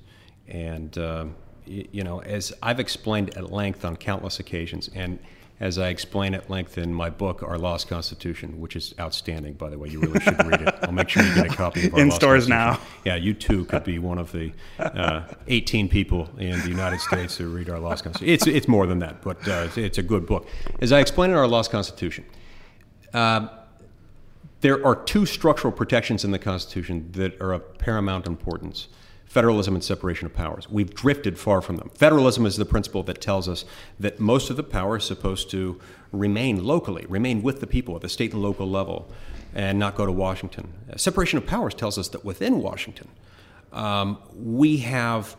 And 0.47 0.97
uh, 0.97 1.25
you 1.65 2.03
know, 2.03 2.21
as 2.21 2.53
I've 2.61 2.79
explained 2.79 3.37
at 3.37 3.51
length 3.51 3.85
on 3.85 3.95
countless 3.95 4.39
occasions, 4.39 4.89
and 4.93 5.19
as 5.59 5.77
I 5.77 5.89
explain 5.89 6.33
at 6.33 6.49
length 6.49 6.77
in 6.77 6.93
my 6.93 7.09
book, 7.09 7.43
Our 7.43 7.57
Lost 7.57 7.87
Constitution, 7.87 8.59
which 8.59 8.75
is 8.75 8.93
outstanding, 8.99 9.53
by 9.53 9.69
the 9.69 9.77
way. 9.77 9.87
You 9.89 10.01
really 10.01 10.19
should 10.19 10.43
read 10.45 10.61
it. 10.61 10.75
I'll 10.81 10.91
make 10.91 11.07
sure 11.07 11.23
you 11.23 11.33
get 11.35 11.45
a 11.45 11.55
copy 11.55 11.87
of 11.87 11.93
Our 11.93 11.99
in 12.01 12.09
Lost 12.09 12.19
stores 12.19 12.49
now. 12.49 12.81
Yeah, 13.05 13.15
you 13.15 13.33
too 13.33 13.63
could 13.65 13.83
be 13.83 13.99
one 13.99 14.17
of 14.17 14.31
the 14.31 14.51
uh, 14.79 15.23
18 15.47 15.87
people 15.87 16.29
in 16.37 16.59
the 16.61 16.69
United 16.69 16.99
States 16.99 17.37
who 17.37 17.47
read 17.47 17.69
Our 17.69 17.79
Lost 17.79 18.03
Constitution. 18.03 18.33
It's, 18.33 18.47
it's 18.47 18.67
more 18.67 18.87
than 18.87 18.99
that, 18.99 19.21
but 19.21 19.47
uh, 19.47 19.63
it's, 19.67 19.77
it's, 19.77 19.97
a 19.99 20.03
good 20.03 20.25
book. 20.25 20.47
As 20.81 20.91
I 20.91 20.99
explain 20.99 21.29
in 21.29 21.37
Our 21.37 21.47
Lost 21.47 21.71
Constitution, 21.71 22.25
uh, 23.13 23.47
there 24.61 24.85
are 24.85 24.95
two 24.95 25.25
structural 25.25 25.73
protections 25.73 26.23
in 26.23 26.31
the 26.31 26.39
Constitution 26.39 27.09
that 27.13 27.39
are 27.41 27.53
of 27.53 27.77
paramount 27.77 28.27
importance 28.27 28.87
federalism 29.33 29.73
and 29.73 29.83
separation 29.83 30.27
of 30.27 30.33
powers. 30.33 30.69
We've 30.69 30.93
drifted 30.93 31.39
far 31.39 31.59
from 31.63 31.77
them. 31.77 31.89
Federalism 31.95 32.45
is 32.45 32.57
the 32.57 32.65
principle 32.65 33.01
that 33.03 33.19
tells 33.19 33.49
us 33.49 33.65
that 33.99 34.19
most 34.19 34.51
of 34.51 34.57
the 34.57 34.63
power 34.63 34.97
is 34.97 35.05
supposed 35.05 35.49
to 35.49 35.81
remain 36.11 36.63
locally, 36.63 37.07
remain 37.09 37.41
with 37.41 37.59
the 37.59 37.65
people 37.65 37.95
at 37.95 38.03
the 38.03 38.09
state 38.09 38.31
and 38.31 38.43
local 38.43 38.69
level, 38.69 39.11
and 39.55 39.79
not 39.79 39.95
go 39.95 40.05
to 40.05 40.11
Washington. 40.11 40.71
Separation 40.97 41.39
of 41.39 41.47
powers 41.47 41.73
tells 41.73 41.97
us 41.97 42.09
that 42.09 42.23
within 42.23 42.59
Washington, 42.61 43.07
um, 43.71 44.19
we 44.35 44.77
have 44.77 45.35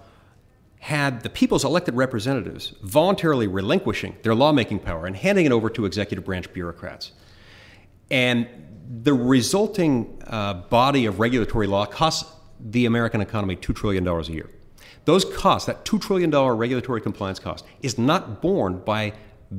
had 0.80 1.22
the 1.22 1.30
people's 1.30 1.64
elected 1.64 1.94
representatives 1.94 2.74
voluntarily 2.82 3.46
relinquishing 3.46 4.16
their 4.22 4.34
lawmaking 4.34 4.80
power 4.80 5.06
and 5.06 5.14
handing 5.14 5.46
it 5.46 5.52
over 5.52 5.70
to 5.70 5.86
executive 5.86 6.24
branch 6.24 6.52
bureaucrats. 6.52 7.12
And 8.10 8.48
the 9.02 9.14
resulting 9.14 10.22
uh, 10.26 10.54
body 10.54 11.06
of 11.06 11.18
regulatory 11.20 11.66
law 11.66 11.86
costs 11.86 12.30
the 12.60 12.86
American 12.86 13.20
economy 13.20 13.56
$2 13.56 13.74
trillion 13.74 14.06
a 14.06 14.22
year. 14.24 14.50
Those 15.04 15.24
costs, 15.24 15.66
that 15.66 15.84
$2 15.84 16.00
trillion 16.00 16.30
regulatory 16.30 17.00
compliance 17.00 17.38
cost, 17.38 17.64
is 17.82 17.98
not 17.98 18.40
borne 18.40 18.78
by 18.78 19.12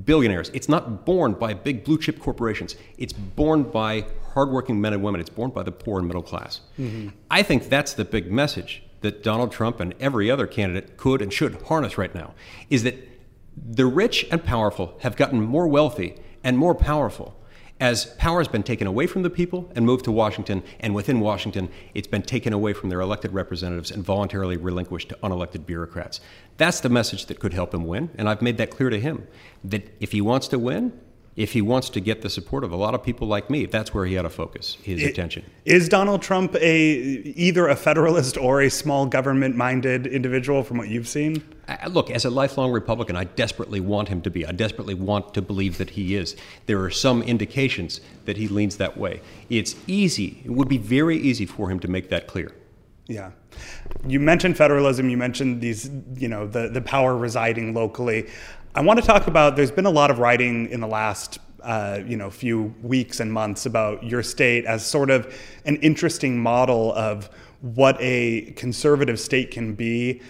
billionaires. 0.04 0.50
It's 0.54 0.68
not 0.68 1.06
borne 1.06 1.34
by 1.34 1.54
big 1.54 1.84
blue 1.84 2.00
chip 2.00 2.20
corporations. 2.20 2.76
It's 2.98 3.14
borne 3.14 3.64
by 3.64 4.06
hardworking 4.34 4.82
men 4.82 4.94
and 4.94 5.04
women. 5.04 5.22
It's 5.22 5.30
borne 5.30 5.52
by 5.52 5.64
the 5.64 5.72
poor 5.72 6.00
and 6.00 6.08
middle 6.08 6.24
class. 6.24 6.62
Mm-hmm. 6.80 7.10
I 7.30 7.44
think 7.44 7.70
that's 7.70 7.94
the 7.94 8.06
big 8.06 8.32
message 8.32 8.84
that 9.02 9.24
Donald 9.24 9.52
Trump 9.52 9.80
and 9.80 9.94
every 10.00 10.32
other 10.32 10.48
candidate 10.48 10.98
could 10.98 11.22
and 11.22 11.32
should 11.32 11.62
harness 11.64 11.98
right 11.98 12.14
now 12.14 12.34
is 12.70 12.84
that 12.84 12.96
the 13.56 13.86
rich 13.86 14.26
and 14.32 14.44
powerful 14.44 14.98
have 15.02 15.16
gotten 15.16 15.42
more 15.42 15.68
wealthy 15.68 16.16
and 16.44 16.58
more 16.58 16.76
powerful 16.76 17.40
as 17.80 18.06
power 18.18 18.40
has 18.40 18.48
been 18.48 18.64
taken 18.64 18.88
away 18.88 19.06
from 19.06 19.24
the 19.24 19.30
people 19.30 19.70
and 19.76 19.86
moved 19.86 20.06
to 20.06 20.12
Washington, 20.12 20.64
and 20.80 20.96
within 20.96 21.20
Washington, 21.20 21.70
it's 21.94 22.08
been 22.08 22.22
taken 22.22 22.54
away 22.54 22.72
from 22.74 22.90
their 22.90 23.02
elected 23.02 23.34
representatives 23.34 23.92
and 23.92 24.04
voluntarily 24.04 24.56
relinquished 24.56 25.10
to 25.10 25.18
unelected 25.22 25.66
bureaucrats. 25.66 26.22
That's 26.58 26.80
the 26.80 26.90
message 26.90 27.26
that 27.26 27.40
could 27.40 27.54
help 27.54 27.74
him 27.74 27.86
win, 27.86 28.12
and 28.18 28.30
I've 28.30 28.42
made 28.42 28.58
that 28.58 28.72
clear 28.72 28.90
to 28.90 29.00
him 29.00 29.28
that 29.64 29.94
if 30.00 30.14
he 30.14 30.22
wants 30.22 30.48
to 30.50 30.60
win, 30.60 30.98
if 31.36 31.52
he 31.52 31.62
wants 31.62 31.90
to 31.90 32.00
get 32.00 32.22
the 32.22 32.30
support 32.30 32.64
of 32.64 32.72
a 32.72 32.76
lot 32.76 32.94
of 32.94 33.04
people 33.04 33.28
like 33.28 33.50
me, 33.50 33.66
that's 33.66 33.94
where 33.94 34.06
he 34.06 34.18
ought 34.18 34.24
to 34.24 34.30
focus 34.30 34.78
his 34.84 35.04
it, 35.04 35.08
attention. 35.08 35.44
Is 35.66 35.90
Donald 35.90 36.22
Trump 36.22 36.56
a 36.56 36.88
either 36.88 37.68
a 37.68 37.76
federalist 37.76 38.38
or 38.38 38.62
a 38.62 38.70
small 38.70 39.06
government 39.06 39.56
minded 39.56 40.08
individual 40.08 40.64
from 40.64 40.78
what 40.78 40.88
you've 40.88 41.08
seen? 41.08 41.44
I, 41.68 41.88
look, 41.88 42.10
as 42.10 42.24
a 42.24 42.30
lifelong 42.30 42.72
Republican, 42.72 43.16
I 43.16 43.26
desperately 43.26 43.82
want 43.82 44.08
him 44.08 44.22
to 44.22 44.30
be. 44.30 44.46
I 44.46 44.54
desperately 44.54 44.94
want 44.94 45.34
to 45.34 45.42
believe 45.42 45.78
that 45.78 45.90
he 45.90 46.16
is. 46.16 46.36
There 46.68 46.82
are 46.84 46.92
some 46.92 47.22
indications 47.24 48.00
that 48.26 48.38
he 48.38 48.48
leans 48.48 48.78
that 48.78 48.98
way. 48.98 49.22
It's 49.50 49.76
easy. 49.88 50.42
It 50.46 50.52
would 50.52 50.70
be 50.70 50.78
very 50.78 51.18
easy 51.18 51.46
for 51.46 51.70
him 51.70 51.80
to 51.82 51.88
make 51.90 52.10
that 52.10 52.28
clear. 52.28 52.54
Yeah. 53.08 53.32
You 54.08 54.20
mentioned 54.20 54.58
federalism, 54.58 55.10
you 55.10 55.18
mentioned 55.18 55.62
these, 55.62 55.90
you 56.16 56.28
know, 56.28 56.48
the, 56.48 56.70
the 56.70 56.82
power 56.82 57.16
residing 57.16 57.74
locally. 57.74 58.28
I 58.78 58.82
want 58.82 59.00
to 59.00 59.06
talk 59.06 59.28
about. 59.28 59.56
There's 59.56 59.72
been 59.72 59.86
a 59.86 59.90
lot 59.90 60.12
of 60.12 60.20
writing 60.20 60.68
in 60.70 60.82
the 60.82 60.88
last 60.88 61.40
uh, 61.64 62.02
you 62.06 62.18
know 62.18 62.30
few 62.30 62.76
weeks 62.84 63.22
and 63.22 63.32
months 63.32 63.66
about 63.66 64.04
your 64.04 64.22
state 64.22 64.66
as 64.66 64.86
sort 64.86 65.10
of 65.10 65.34
an 65.64 65.78
interesting 65.78 66.38
model 66.38 66.94
of 66.94 67.30
what 67.62 67.96
a 68.02 68.52
conservative 68.58 69.18
state 69.18 69.50
can 69.50 69.76
be 69.76 70.22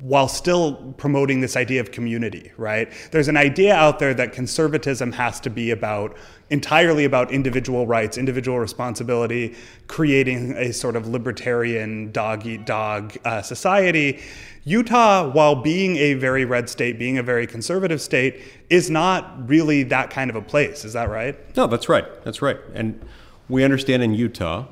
while 0.00 0.28
still 0.28 0.94
promoting 0.98 1.40
this 1.40 1.56
idea 1.56 1.80
of 1.80 1.90
community, 1.90 2.52
right? 2.58 2.92
There's 3.12 3.28
an 3.28 3.38
idea 3.38 3.74
out 3.74 3.98
there 3.98 4.12
that 4.12 4.32
conservatism 4.32 5.12
has 5.12 5.40
to 5.40 5.50
be 5.50 5.70
about 5.70 6.18
entirely 6.50 7.04
about 7.06 7.32
individual 7.32 7.86
rights, 7.86 8.18
individual 8.18 8.58
responsibility, 8.58 9.54
creating 9.86 10.52
a 10.56 10.72
sort 10.72 10.96
of 10.96 11.06
libertarian 11.06 12.12
dog 12.12 12.44
eat 12.44 12.66
dog 12.66 13.16
uh, 13.24 13.40
society. 13.40 14.20
Utah, 14.64 15.30
while 15.30 15.54
being 15.54 15.96
a 15.96 16.12
very 16.14 16.44
red 16.44 16.68
state, 16.68 16.98
being 16.98 17.16
a 17.16 17.22
very 17.22 17.46
conservative 17.46 18.02
state, 18.02 18.42
is 18.68 18.90
not 18.90 19.48
really 19.48 19.82
that 19.84 20.10
kind 20.10 20.28
of 20.28 20.36
a 20.36 20.42
place. 20.42 20.84
Is 20.84 20.92
that 20.92 21.08
right? 21.08 21.56
No, 21.56 21.66
that's 21.66 21.88
right. 21.88 22.04
That's 22.24 22.42
right. 22.42 22.58
And 22.74 23.02
we 23.48 23.64
understand 23.64 24.02
in 24.02 24.12
Utah 24.12 24.66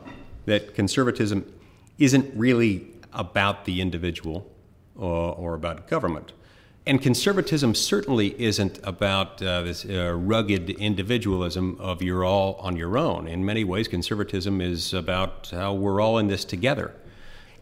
that 0.45 0.75
conservatism 0.75 1.51
isn't 1.99 2.31
really 2.37 2.87
about 3.15 3.65
the 3.65 3.81
individual 3.81 4.47
or, 4.99 5.35
or 5.35 5.55
about 5.55 5.89
government. 5.89 6.33
And 6.87 7.03
conservatism 7.03 7.75
certainly 7.75 8.35
isn't 8.41 8.81
about 8.83 9.43
uh, 9.43 9.63
this 9.63 9.85
uh, 9.85 10.15
rugged 10.15 10.71
individualism 10.71 11.77
of 11.79 12.03
you're 12.03 12.25
all 12.25 12.55
on 12.55 12.77
your 12.77 12.97
own. 12.97 13.29
In 13.29 13.45
many 13.45 13.63
ways, 13.63 13.89
conservatism 13.89 14.63
is 14.63 14.95
about 14.95 15.51
how 15.51 15.75
we're 15.75 16.01
all 16.01 16.17
in 16.17 16.29
this 16.29 16.47
together. 16.47 16.95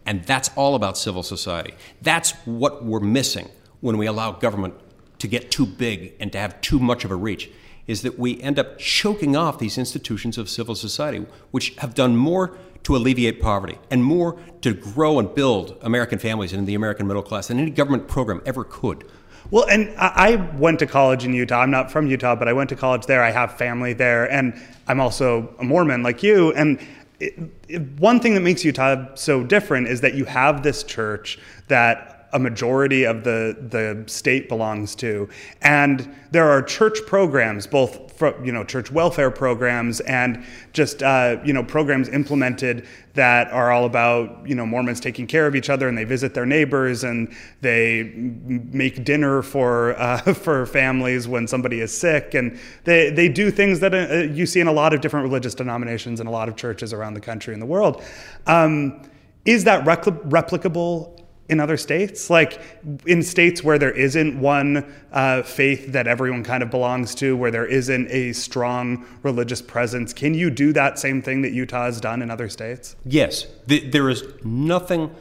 And 0.05 0.23
that's 0.23 0.49
all 0.55 0.75
about 0.75 0.97
civil 0.97 1.23
society. 1.23 1.73
That's 2.01 2.31
what 2.45 2.85
we're 2.85 3.01
missing 3.01 3.49
when 3.81 3.97
we 3.97 4.05
allow 4.05 4.31
government 4.31 4.75
to 5.19 5.27
get 5.27 5.51
too 5.51 5.65
big 5.65 6.13
and 6.21 6.31
to 6.31 6.37
have 6.37 6.61
too 6.61 6.79
much 6.79 7.03
of 7.03 7.11
a 7.11 7.15
reach 7.15 7.49
is 7.87 8.01
that 8.01 8.19
we 8.19 8.41
end 8.41 8.59
up 8.59 8.77
choking 8.77 9.35
off 9.35 9.59
these 9.59 9.77
institutions 9.77 10.37
of 10.37 10.49
civil 10.49 10.75
society, 10.75 11.25
which 11.51 11.73
have 11.77 11.93
done 11.93 12.15
more 12.15 12.57
to 12.83 12.95
alleviate 12.95 13.41
poverty 13.41 13.77
and 13.91 14.03
more 14.03 14.39
to 14.61 14.73
grow 14.73 15.19
and 15.19 15.33
build 15.33 15.77
American 15.81 16.19
families 16.19 16.53
and 16.53 16.67
the 16.67 16.75
American 16.75 17.07
middle 17.07 17.23
class 17.23 17.47
than 17.47 17.59
any 17.59 17.71
government 17.71 18.07
program 18.07 18.41
ever 18.45 18.63
could. 18.63 19.05
Well, 19.49 19.65
and 19.69 19.93
I 19.97 20.35
went 20.57 20.79
to 20.79 20.85
college 20.85 21.23
in 21.23 21.33
Utah. 21.33 21.61
I'm 21.61 21.71
not 21.71 21.89
from 21.89 22.07
Utah, 22.07 22.35
but 22.35 22.49
I 22.49 22.53
went 22.53 22.69
to 22.69 22.75
college 22.75 23.05
there. 23.05 23.23
I 23.23 23.31
have 23.31 23.57
family 23.57 23.93
there, 23.93 24.29
and 24.29 24.53
I'm 24.87 24.99
also 24.99 25.55
a 25.59 25.63
Mormon 25.63 26.03
like 26.03 26.21
you. 26.21 26.51
And 26.53 26.79
it, 27.21 27.33
it, 27.69 27.81
one 27.99 28.19
thing 28.19 28.33
that 28.33 28.41
makes 28.41 28.65
Utah 28.65 29.15
so 29.15 29.43
different 29.43 29.87
is 29.87 30.01
that 30.01 30.15
you 30.15 30.25
have 30.25 30.63
this 30.63 30.83
church 30.83 31.39
that 31.69 32.16
a 32.33 32.39
majority 32.39 33.05
of 33.05 33.23
the, 33.23 33.57
the 33.69 34.03
state 34.11 34.49
belongs 34.49 34.95
to. 34.95 35.29
And 35.61 36.13
there 36.31 36.49
are 36.49 36.61
church 36.61 36.99
programs, 37.05 37.65
both 37.67 38.07
for, 38.17 38.43
you 38.43 38.51
know, 38.51 38.63
church 38.63 38.91
welfare 38.91 39.29
programs 39.29 39.99
and 40.01 40.43
just 40.73 41.03
uh, 41.03 41.37
you 41.45 41.53
know 41.53 41.63
programs 41.63 42.09
implemented 42.09 42.87
that 43.13 43.49
are 43.51 43.71
all 43.71 43.85
about 43.85 44.47
you 44.47 44.55
know 44.55 44.65
Mormons 44.65 44.99
taking 44.99 45.27
care 45.27 45.45
of 45.45 45.55
each 45.55 45.69
other 45.69 45.87
and 45.87 45.97
they 45.97 46.03
visit 46.03 46.33
their 46.33 46.45
neighbors 46.45 47.03
and 47.03 47.33
they 47.61 48.03
make 48.15 49.03
dinner 49.03 49.41
for 49.41 49.99
uh, 49.99 50.17
for 50.33 50.65
families 50.65 51.27
when 51.27 51.47
somebody 51.47 51.79
is 51.79 51.95
sick 51.95 52.33
and 52.33 52.59
they 52.83 53.11
they 53.11 53.29
do 53.29 53.51
things 53.51 53.79
that 53.79 53.93
uh, 53.93 54.33
you 54.33 54.45
see 54.45 54.59
in 54.59 54.67
a 54.67 54.71
lot 54.71 54.93
of 54.93 55.01
different 55.01 55.23
religious 55.23 55.53
denominations 55.53 56.19
and 56.19 56.27
a 56.27 56.31
lot 56.31 56.49
of 56.49 56.55
churches 56.55 56.93
around 56.93 57.13
the 57.13 57.21
country 57.21 57.53
and 57.53 57.61
the 57.61 57.67
world. 57.67 58.03
Um, 58.47 59.01
is 59.45 59.63
that 59.63 59.85
replicable 59.85 61.16
in 61.49 61.59
other 61.59 61.77
states? 61.77 62.29
Like 62.29 62.61
in 63.05 63.23
states 63.23 63.63
where 63.63 63.79
there 63.79 63.91
isn't 63.91 64.39
one 64.39 64.93
uh, 65.11 65.43
faith 65.43 65.91
that 65.93 66.07
everyone 66.07 66.43
kind 66.43 66.63
of 66.63 66.69
belongs 66.69 67.15
to, 67.15 67.35
where 67.35 67.51
there 67.51 67.65
isn't 67.65 68.09
a 68.11 68.33
strong 68.33 69.05
religious 69.23 69.61
presence, 69.61 70.13
can 70.13 70.33
you 70.33 70.49
do 70.49 70.73
that 70.73 70.99
same 70.99 71.21
thing 71.21 71.41
that 71.41 71.53
Utah 71.53 71.85
has 71.85 72.01
done 72.01 72.21
in 72.21 72.29
other 72.29 72.49
states? 72.49 72.95
Yes. 73.05 73.47
there 73.65 74.09
is 74.09 74.23
nothing 74.43 75.13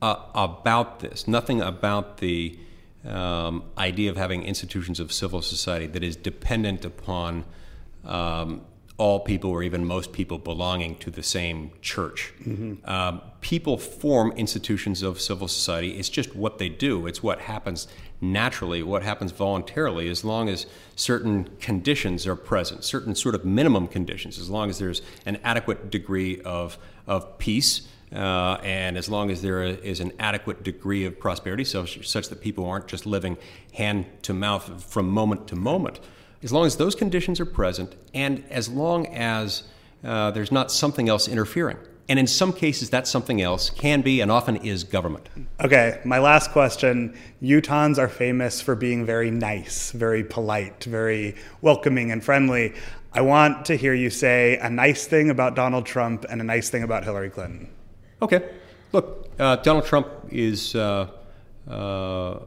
uh, 0.00 0.16
about 0.34 1.00
this, 1.00 1.28
nothing 1.28 1.60
about 1.60 2.18
the 2.18 2.58
um, 3.04 3.64
idea 3.78 4.10
of 4.10 4.16
having 4.16 4.42
institutions 4.42 5.00
of 5.00 5.12
civil 5.12 5.42
society 5.42 5.86
that 5.86 6.04
is 6.04 6.16
dependent 6.16 6.84
upon 6.84 7.44
um, 8.04 8.62
all 9.02 9.18
people 9.18 9.50
or 9.50 9.64
even 9.64 9.84
most 9.84 10.12
people 10.12 10.38
belonging 10.38 10.94
to 10.94 11.10
the 11.10 11.24
same 11.24 11.72
church. 11.80 12.32
Mm-hmm. 12.44 12.88
Um, 12.88 13.20
people 13.40 13.76
form 13.76 14.30
institutions 14.36 15.02
of 15.02 15.20
civil 15.20 15.48
society. 15.48 15.98
It's 15.98 16.08
just 16.08 16.36
what 16.36 16.58
they 16.58 16.68
do. 16.68 17.08
It's 17.08 17.20
what 17.20 17.40
happens 17.40 17.88
naturally, 18.20 18.80
what 18.80 19.02
happens 19.02 19.32
voluntarily, 19.32 20.08
as 20.08 20.22
long 20.22 20.48
as 20.48 20.66
certain 20.94 21.50
conditions 21.58 22.28
are 22.28 22.36
present, 22.36 22.84
certain 22.84 23.16
sort 23.16 23.34
of 23.34 23.44
minimum 23.44 23.88
conditions, 23.88 24.38
as 24.38 24.48
long 24.48 24.70
as 24.70 24.78
there's 24.78 25.02
an 25.26 25.36
adequate 25.42 25.90
degree 25.90 26.40
of, 26.42 26.78
of 27.08 27.38
peace. 27.38 27.88
Uh, 28.14 28.58
and 28.62 28.96
as 28.96 29.08
long 29.08 29.32
as 29.32 29.42
there 29.42 29.64
is 29.64 29.98
an 29.98 30.12
adequate 30.20 30.62
degree 30.62 31.04
of 31.04 31.18
prosperity, 31.18 31.64
so, 31.64 31.84
such 31.86 32.28
that 32.28 32.40
people 32.40 32.64
aren't 32.66 32.86
just 32.86 33.04
living 33.04 33.36
hand 33.72 34.04
to 34.22 34.32
mouth 34.32 34.84
from 34.84 35.08
moment 35.08 35.48
to 35.48 35.56
moment, 35.56 35.98
as 36.42 36.52
long 36.52 36.66
as 36.66 36.76
those 36.76 36.94
conditions 36.94 37.40
are 37.40 37.46
present 37.46 37.94
and 38.14 38.44
as 38.50 38.68
long 38.68 39.06
as 39.08 39.64
uh, 40.04 40.30
there's 40.32 40.50
not 40.50 40.72
something 40.72 41.08
else 41.08 41.28
interfering 41.28 41.78
And 42.08 42.18
in 42.18 42.26
some 42.26 42.52
cases, 42.52 42.90
that 42.90 43.06
something 43.06 43.40
else 43.40 43.70
can 43.70 44.02
be 44.02 44.20
and 44.20 44.30
often 44.30 44.56
is 44.56 44.84
government. 44.84 45.28
Okay, 45.60 46.00
my 46.04 46.18
last 46.18 46.50
question. 46.50 47.16
Utahns 47.40 47.96
are 47.96 48.08
famous 48.08 48.60
for 48.60 48.74
being 48.74 49.06
very 49.06 49.30
nice, 49.30 49.92
very 49.92 50.24
polite, 50.24 50.84
very 50.84 51.36
welcoming 51.60 52.10
and 52.10 52.22
friendly. 52.22 52.74
I 53.12 53.20
want 53.20 53.64
to 53.66 53.76
hear 53.76 53.94
you 53.94 54.10
say 54.10 54.56
a 54.58 54.68
nice 54.68 55.06
thing 55.06 55.30
about 55.30 55.54
Donald 55.54 55.86
Trump 55.86 56.24
and 56.28 56.40
a 56.40 56.44
nice 56.44 56.70
thing 56.70 56.82
about 56.82 57.04
Hillary 57.04 57.30
Clinton. 57.30 57.70
Okay. 58.20 58.50
Look, 58.92 59.28
uh, 59.38 59.56
Donald 59.56 59.86
Trump 59.86 60.08
is 60.28 60.74
uh, 60.74 61.08
uh, 61.68 62.38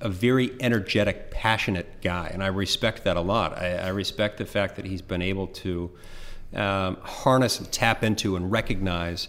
a 0.00 0.08
very 0.08 0.52
energetic, 0.60 1.30
passionate 1.30 2.00
guy, 2.02 2.30
and 2.32 2.42
I 2.42 2.48
respect 2.48 3.04
that 3.04 3.16
a 3.16 3.20
lot. 3.20 3.58
I, 3.58 3.76
I 3.76 3.88
respect 3.88 4.38
the 4.38 4.46
fact 4.46 4.76
that 4.76 4.84
he's 4.84 5.02
been 5.02 5.22
able 5.22 5.46
to 5.48 5.90
um, 6.54 6.96
harness 7.02 7.58
and 7.58 7.70
tap 7.70 8.02
into 8.04 8.36
and 8.36 8.50
recognize 8.50 9.28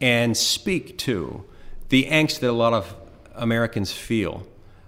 and 0.00 0.36
speak 0.36 0.98
to 0.98 1.44
the 1.88 2.04
angst 2.04 2.40
that 2.40 2.50
a 2.50 2.52
lot 2.52 2.72
of 2.72 2.94
Americans 3.34 3.92
feel. 3.92 4.46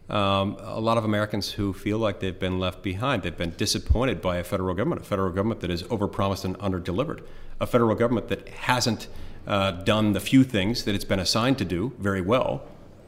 Um, 0.09 0.57
a 0.61 0.81
lot 0.81 0.99
of 0.99 1.05
Americans 1.05 1.53
who 1.53 1.73
feel 1.73 1.97
like 1.97 2.19
they've 2.19 2.39
been 2.39 2.59
left 2.59 2.83
behind. 2.83 3.23
They've 3.23 3.37
been 3.37 3.55
disappointed 3.57 4.21
by 4.21 4.39
a 4.39 4.45
federal 4.45 4.75
government, 4.75 5.03
a 5.03 5.05
federal 5.05 5.31
government 5.31 5.61
that 5.61 5.71
has 5.71 5.85
overpromised 5.85 6.45
and 6.45 6.59
underdelivered, 6.59 7.25
a 7.61 7.67
federal 7.67 7.95
government 7.95 8.27
that 8.29 8.49
hasn't 8.49 9.07
uh, 9.47 9.71
done 9.71 10.13
the 10.13 10.21
few 10.21 10.43
things 10.43 10.85
that 10.85 10.97
it's 10.97 11.05
been 11.05 11.21
assigned 11.21 11.59
to 11.59 11.65
do 11.65 11.93
very 11.99 12.21
well, 12.21 12.63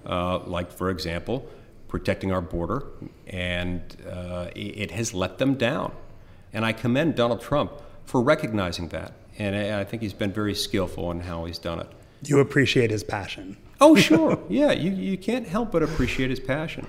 uh, 0.06 0.38
like, 0.46 0.70
for 0.70 0.90
example, 0.90 1.48
protecting 1.92 2.32
our 2.32 2.40
border, 2.40 2.86
and 3.26 3.82
uh, 4.10 4.48
it 4.56 4.90
has 4.90 5.12
let 5.12 5.36
them 5.36 5.52
down. 5.52 5.92
And 6.54 6.64
I 6.64 6.72
commend 6.72 7.16
Donald 7.16 7.42
Trump 7.42 7.70
for 8.06 8.22
recognizing 8.22 8.88
that. 8.88 9.12
And 9.38 9.54
I 9.54 9.84
think 9.84 10.00
he's 10.00 10.14
been 10.14 10.32
very 10.32 10.54
skillful 10.54 11.10
in 11.10 11.20
how 11.20 11.44
he's 11.44 11.58
done 11.58 11.80
it. 11.80 11.88
You 12.24 12.40
appreciate 12.40 12.90
his 12.90 13.04
passion. 13.04 13.58
Oh, 13.78 13.94
sure. 14.08 14.42
yeah, 14.48 14.72
you, 14.72 14.90
you 14.90 15.18
can't 15.18 15.46
help 15.46 15.70
but 15.70 15.82
appreciate 15.82 16.30
his 16.30 16.40
passion. 16.40 16.86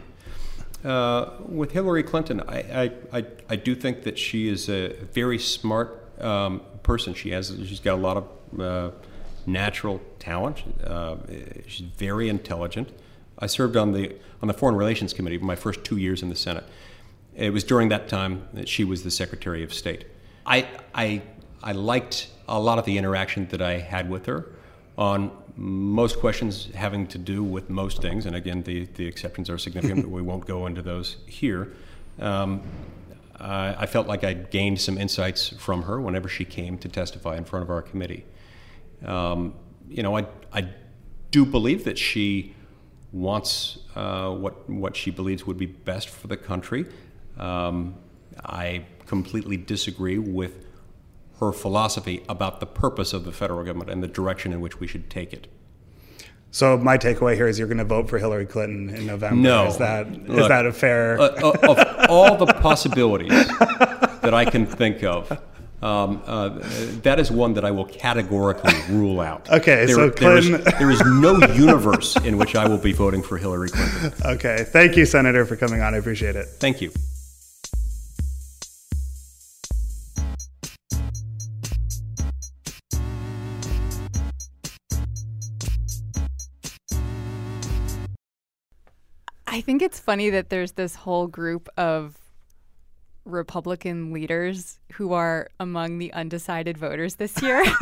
Uh, 0.85 1.31
with 1.49 1.73
Hillary 1.73 2.03
Clinton, 2.03 2.39
I, 2.47 2.57
I, 2.57 2.91
I, 3.11 3.25
I, 3.49 3.55
do 3.57 3.75
think 3.75 4.03
that 4.03 4.17
she 4.17 4.47
is 4.47 4.69
a 4.69 4.93
very 5.13 5.39
smart 5.39 6.21
um, 6.21 6.61
person. 6.81 7.13
She 7.13 7.31
has 7.31 7.53
she's 7.65 7.79
got 7.81 7.95
a 7.95 8.01
lot 8.01 8.17
of 8.17 8.59
uh, 8.59 8.91
natural 9.45 10.01
talent. 10.19 10.63
Uh, 10.81 11.17
she's 11.67 11.87
very 11.87 12.29
intelligent. 12.29 12.89
I 13.39 13.47
served 13.47 13.75
on 13.77 13.91
the 13.93 14.15
on 14.41 14.47
the 14.47 14.53
Foreign 14.53 14.75
Relations 14.75 15.13
Committee 15.13 15.37
for 15.37 15.45
my 15.45 15.55
first 15.55 15.83
two 15.83 15.97
years 15.97 16.21
in 16.21 16.29
the 16.29 16.35
Senate. 16.35 16.65
It 17.35 17.51
was 17.51 17.63
during 17.63 17.89
that 17.89 18.07
time 18.09 18.47
that 18.53 18.67
she 18.67 18.83
was 18.83 19.03
the 19.03 19.09
Secretary 19.09 19.63
of 19.63 19.73
State. 19.73 20.05
I, 20.45 20.67
I, 20.93 21.21
I 21.63 21.71
liked 21.71 22.27
a 22.47 22.59
lot 22.59 22.77
of 22.77 22.85
the 22.85 22.97
interaction 22.97 23.47
that 23.47 23.61
I 23.61 23.79
had 23.79 24.09
with 24.09 24.25
her 24.25 24.51
on 24.97 25.31
most 25.55 26.19
questions 26.19 26.69
having 26.75 27.07
to 27.07 27.17
do 27.17 27.43
with 27.43 27.69
most 27.69 28.01
things. 28.01 28.25
And 28.25 28.35
again, 28.35 28.63
the, 28.63 28.85
the 28.95 29.07
exceptions 29.07 29.49
are 29.49 29.57
significant, 29.57 30.01
but 30.01 30.11
we 30.11 30.21
won't 30.29 30.45
go 30.45 30.65
into 30.67 30.81
those 30.81 31.17
here. 31.25 31.73
Um, 32.19 32.63
I, 33.39 33.75
I 33.79 33.85
felt 33.85 34.07
like 34.07 34.23
I 34.23 34.33
gained 34.33 34.81
some 34.81 34.97
insights 34.97 35.49
from 35.49 35.83
her 35.83 36.01
whenever 36.01 36.27
she 36.27 36.45
came 36.45 36.77
to 36.79 36.89
testify 36.89 37.37
in 37.37 37.45
front 37.45 37.63
of 37.63 37.69
our 37.69 37.81
committee. 37.81 38.25
Um, 39.05 39.55
you 39.89 40.03
know, 40.03 40.17
I, 40.17 40.27
I 40.51 40.67
do 41.31 41.45
believe 41.45 41.85
that 41.85 41.97
she 41.97 42.53
wants 43.13 43.77
uh, 43.95 44.31
what, 44.31 44.69
what 44.69 44.95
she 44.95 45.11
believes 45.11 45.45
would 45.45 45.57
be 45.57 45.67
best 45.67 46.09
for 46.09 46.27
the 46.27 46.35
country. 46.35 46.85
Um, 47.37 47.95
I 48.43 48.85
completely 49.05 49.55
disagree 49.55 50.17
with 50.17 50.65
her 51.39 51.51
philosophy 51.51 52.23
about 52.27 52.59
the 52.59 52.65
purpose 52.65 53.13
of 53.13 53.25
the 53.25 53.31
federal 53.31 53.63
government 53.63 53.89
and 53.89 54.03
the 54.03 54.07
direction 54.07 54.51
in 54.51 54.61
which 54.61 54.79
we 54.79 54.87
should 54.87 55.09
take 55.09 55.31
it. 55.31 55.47
So 56.51 56.77
my 56.77 56.97
takeaway 56.97 57.35
here 57.35 57.47
is 57.47 57.57
you're 57.57 57.67
going 57.67 57.79
to 57.79 57.83
vote 57.83 58.09
for 58.09 58.19
Hillary 58.19 58.45
Clinton 58.45 58.89
in 58.95 59.07
November. 59.07 59.41
No, 59.41 59.65
is 59.65 59.77
that 59.77 60.11
Look, 60.11 60.37
is 60.37 60.47
that 60.47 60.65
a 60.65 60.71
fair? 60.71 61.19
Uh, 61.19 61.25
uh, 61.25 61.57
of 61.69 62.09
all 62.09 62.37
the 62.37 62.45
possibilities 62.45 63.47
that 64.21 64.33
I 64.33 64.45
can 64.45 64.65
think 64.67 65.03
of, 65.03 65.35
um, 65.83 66.23
uh, 66.25 66.49
that 67.01 67.19
is 67.19 67.29
one 67.29 67.53
that 67.55 67.65
I 67.65 67.71
will 67.71 67.85
categorically 67.85 68.73
rule 68.89 69.19
out. 69.19 69.49
Okay, 69.63 69.85
there, 69.85 69.95
so 69.95 70.09
Clinton... 70.09 70.51
there, 70.51 70.67
is, 70.67 70.79
there 70.79 70.91
is 70.91 71.01
no 71.05 71.37
universe 71.53 72.15
in 72.17 72.37
which 72.37 72.55
I 72.55 72.67
will 72.67 72.77
be 72.77 72.91
voting 72.91 73.21
for 73.21 73.37
Hillary 73.37 73.69
Clinton. 73.69 74.13
Okay, 74.25 74.63
thank 74.63 74.97
you, 74.97 75.05
Senator, 75.05 75.45
for 75.45 75.55
coming 75.55 75.81
on. 75.81 75.93
I 75.93 75.97
appreciate 75.97 76.35
it. 76.35 76.47
Thank 76.59 76.81
you. 76.81 76.91
I 89.45 89.61
think 89.61 89.81
it's 89.81 89.99
funny 89.99 90.31
that 90.31 90.49
there's 90.49 90.71
this 90.71 90.95
whole 90.95 91.27
group 91.27 91.69
of 91.77 92.22
Republican 93.25 94.11
leaders 94.11 94.79
who 94.93 95.13
are 95.13 95.49
among 95.59 95.97
the 95.97 96.11
undecided 96.13 96.77
voters 96.77 97.15
this 97.15 97.41
year. 97.41 97.63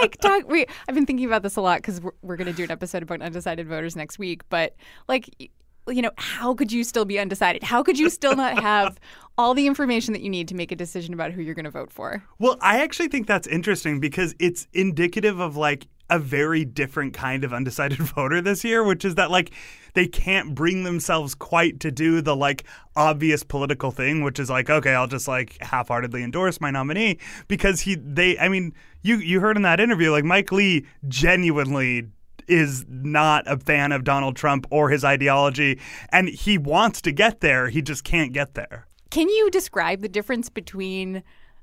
like, 0.00 0.18
talk, 0.20 0.48
we, 0.48 0.66
I've 0.88 0.94
been 0.94 1.06
thinking 1.06 1.26
about 1.26 1.42
this 1.42 1.56
a 1.56 1.60
lot 1.60 1.78
because 1.78 2.00
we're, 2.00 2.12
we're 2.22 2.36
going 2.36 2.46
to 2.46 2.52
do 2.52 2.64
an 2.64 2.70
episode 2.70 3.02
about 3.02 3.22
undecided 3.22 3.66
voters 3.66 3.96
next 3.96 4.18
week. 4.18 4.42
But, 4.48 4.74
like, 5.08 5.50
you 5.88 6.02
know, 6.02 6.10
how 6.16 6.54
could 6.54 6.70
you 6.72 6.84
still 6.84 7.04
be 7.04 7.18
undecided? 7.18 7.62
How 7.62 7.82
could 7.82 7.98
you 7.98 8.10
still 8.10 8.36
not 8.36 8.58
have 8.62 8.98
all 9.38 9.54
the 9.54 9.66
information 9.66 10.12
that 10.12 10.22
you 10.22 10.30
need 10.30 10.48
to 10.48 10.54
make 10.54 10.72
a 10.72 10.76
decision 10.76 11.14
about 11.14 11.32
who 11.32 11.42
you're 11.42 11.54
going 11.54 11.64
to 11.64 11.70
vote 11.70 11.90
for? 11.90 12.22
Well, 12.38 12.56
I 12.60 12.82
actually 12.82 13.08
think 13.08 13.26
that's 13.26 13.46
interesting 13.46 14.00
because 14.00 14.34
it's 14.38 14.66
indicative 14.72 15.40
of 15.40 15.56
like 15.56 15.86
a 16.10 16.18
very 16.18 16.64
different 16.64 17.14
kind 17.14 17.44
of 17.44 17.52
undecided 17.54 17.98
voter 17.98 18.40
this 18.40 18.64
year, 18.64 18.84
which 18.84 19.04
is 19.04 19.14
that 19.14 19.30
like 19.30 19.52
they 19.94 20.06
can't 20.06 20.54
bring 20.54 20.84
themselves 20.84 21.34
quite 21.34 21.80
to 21.80 21.90
do 21.90 22.20
the 22.20 22.36
like 22.36 22.64
obvious 22.96 23.42
political 23.42 23.90
thing, 23.90 24.22
which 24.22 24.38
is 24.38 24.50
like, 24.50 24.70
okay, 24.70 24.94
I'll 24.94 25.06
just 25.06 25.28
like 25.28 25.56
half-heartedly 25.60 26.22
endorse 26.22 26.60
my 26.60 26.70
nominee 26.70 27.18
because 27.48 27.80
he 27.82 27.96
they 27.96 28.38
I 28.38 28.48
mean, 28.48 28.74
you 29.02 29.16
you 29.16 29.40
heard 29.40 29.56
in 29.56 29.62
that 29.62 29.80
interview 29.80 30.10
like 30.10 30.24
Mike 30.24 30.52
Lee 30.52 30.86
genuinely 31.08 32.08
is 32.48 32.84
not 32.88 33.44
a 33.46 33.56
fan 33.58 33.92
of 33.92 34.02
Donald 34.04 34.36
Trump 34.36 34.66
or 34.70 34.90
his 34.90 35.04
ideology 35.04 35.78
and 36.10 36.28
he 36.28 36.58
wants 36.58 37.00
to 37.02 37.12
get 37.12 37.40
there, 37.40 37.68
he 37.68 37.80
just 37.80 38.04
can't 38.04 38.32
get 38.32 38.54
there. 38.54 38.86
Can 39.10 39.28
you 39.28 39.50
describe 39.50 40.00
the 40.00 40.08
difference 40.08 40.48
between 40.48 41.22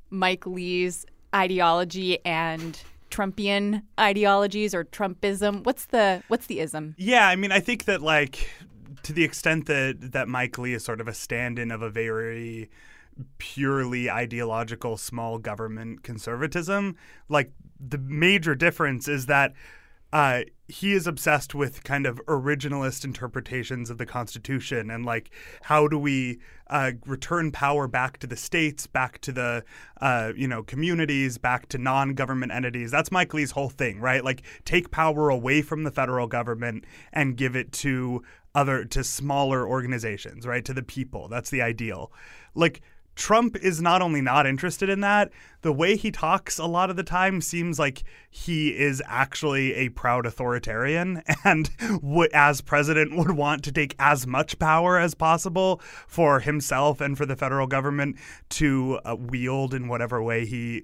Mike 0.10 0.46
Lee's 0.46 1.06
ideology 1.34 2.24
and 2.26 2.80
Trumpian 3.10 3.84
ideologies 4.00 4.74
or 4.74 4.86
Trumpism? 4.86 5.64
What's 5.64 5.86
the 5.86 6.24
what's 6.28 6.48
the 6.48 6.60
ism? 6.60 6.96
Yeah, 6.98 7.28
I 7.28 7.36
mean, 7.36 7.52
I 7.52 7.60
think 7.60 7.86
that 7.86 8.02
like 8.02 8.50
to 9.04 9.14
the 9.14 9.24
extent 9.24 9.68
that 9.68 10.12
that 10.12 10.28
Mike 10.28 10.58
Lee 10.58 10.74
is 10.74 10.84
sort 10.84 11.02
of 11.02 11.08
a 11.08 11.14
stand-in 11.14 11.72
of 11.72 11.82
a 11.82 11.90
very 11.90 12.70
purely 13.38 14.10
ideological 14.10 14.98
small 14.98 15.40
government 15.40 16.04
conservatism, 16.04 16.96
like 17.30 17.52
the 17.80 17.98
major 17.98 18.56
difference 18.56 19.08
is 19.08 19.26
that 19.28 19.54
uh, 20.18 20.42
he 20.68 20.94
is 20.94 21.06
obsessed 21.06 21.54
with 21.54 21.84
kind 21.84 22.08
of 22.08 22.20
originalist 22.26 23.06
interpretations 23.06 23.92
of 23.92 24.00
the 24.00 24.06
Constitution 24.06 24.90
and 24.90 25.06
like 25.06 25.30
how 25.62 25.88
do 25.88 26.00
we 26.00 26.40
uh, 26.72 26.94
return 27.06 27.52
power 27.52 27.88
back 27.88 28.18
to 28.18 28.26
the 28.26 28.36
states, 28.36 28.88
back 28.88 29.22
to 29.22 29.32
the 29.32 29.64
uh, 30.02 30.34
you 30.36 30.48
know 30.48 30.64
communities, 30.64 31.38
back 31.38 31.70
to 31.70 31.78
non-government 31.78 32.52
entities. 32.52 32.90
That's 32.90 33.12
Mike 33.12 33.32
Lee's 33.36 33.52
whole 33.52 33.70
thing, 33.70 34.00
right? 34.00 34.24
Like 34.24 34.42
take 34.66 34.90
power 34.90 35.30
away 35.30 35.62
from 35.62 35.84
the 35.84 35.92
federal 35.92 36.26
government 36.26 36.86
and 37.14 37.38
give 37.38 37.56
it 37.56 37.72
to 37.74 38.24
other 38.56 38.86
to 38.86 39.04
smaller 39.04 39.68
organizations, 39.68 40.48
right? 40.48 40.66
To 40.66 40.74
the 40.74 40.82
people. 40.82 41.28
That's 41.28 41.52
the 41.52 41.62
ideal. 41.62 42.12
Like 42.56 42.82
Trump 43.18 43.56
is 43.58 43.82
not 43.82 44.02
only 44.02 44.22
not 44.22 44.48
interested 44.48 44.90
in 44.90 45.02
that, 45.02 45.32
the 45.68 45.74
way 45.74 45.98
he 45.98 46.12
talks 46.12 46.58
a 46.58 46.66
lot 46.66 46.90
of 46.90 46.96
the 46.96 47.04
time 47.04 47.42
seems 47.42 47.78
like 47.78 48.06
he 48.30 48.70
is 48.70 49.04
actually 49.06 49.74
a 49.74 49.90
proud 49.90 50.26
authoritarian 50.26 51.22
and 51.44 51.70
would, 52.02 52.32
as 52.32 52.62
president 52.62 53.18
would 53.18 53.32
want 53.32 53.66
to 53.66 53.72
take 53.74 53.94
as 54.00 54.26
much 54.26 54.58
power 54.60 54.98
as 54.98 55.14
possible 55.14 55.82
for 56.08 56.40
himself 56.40 57.02
and 57.02 57.18
for 57.18 57.26
the 57.26 57.36
federal 57.36 57.68
government 57.68 58.16
to 58.48 58.98
uh, 59.04 59.18
wield 59.20 59.74
in 59.74 59.90
whatever 59.90 60.24
way 60.24 60.46
he 60.46 60.84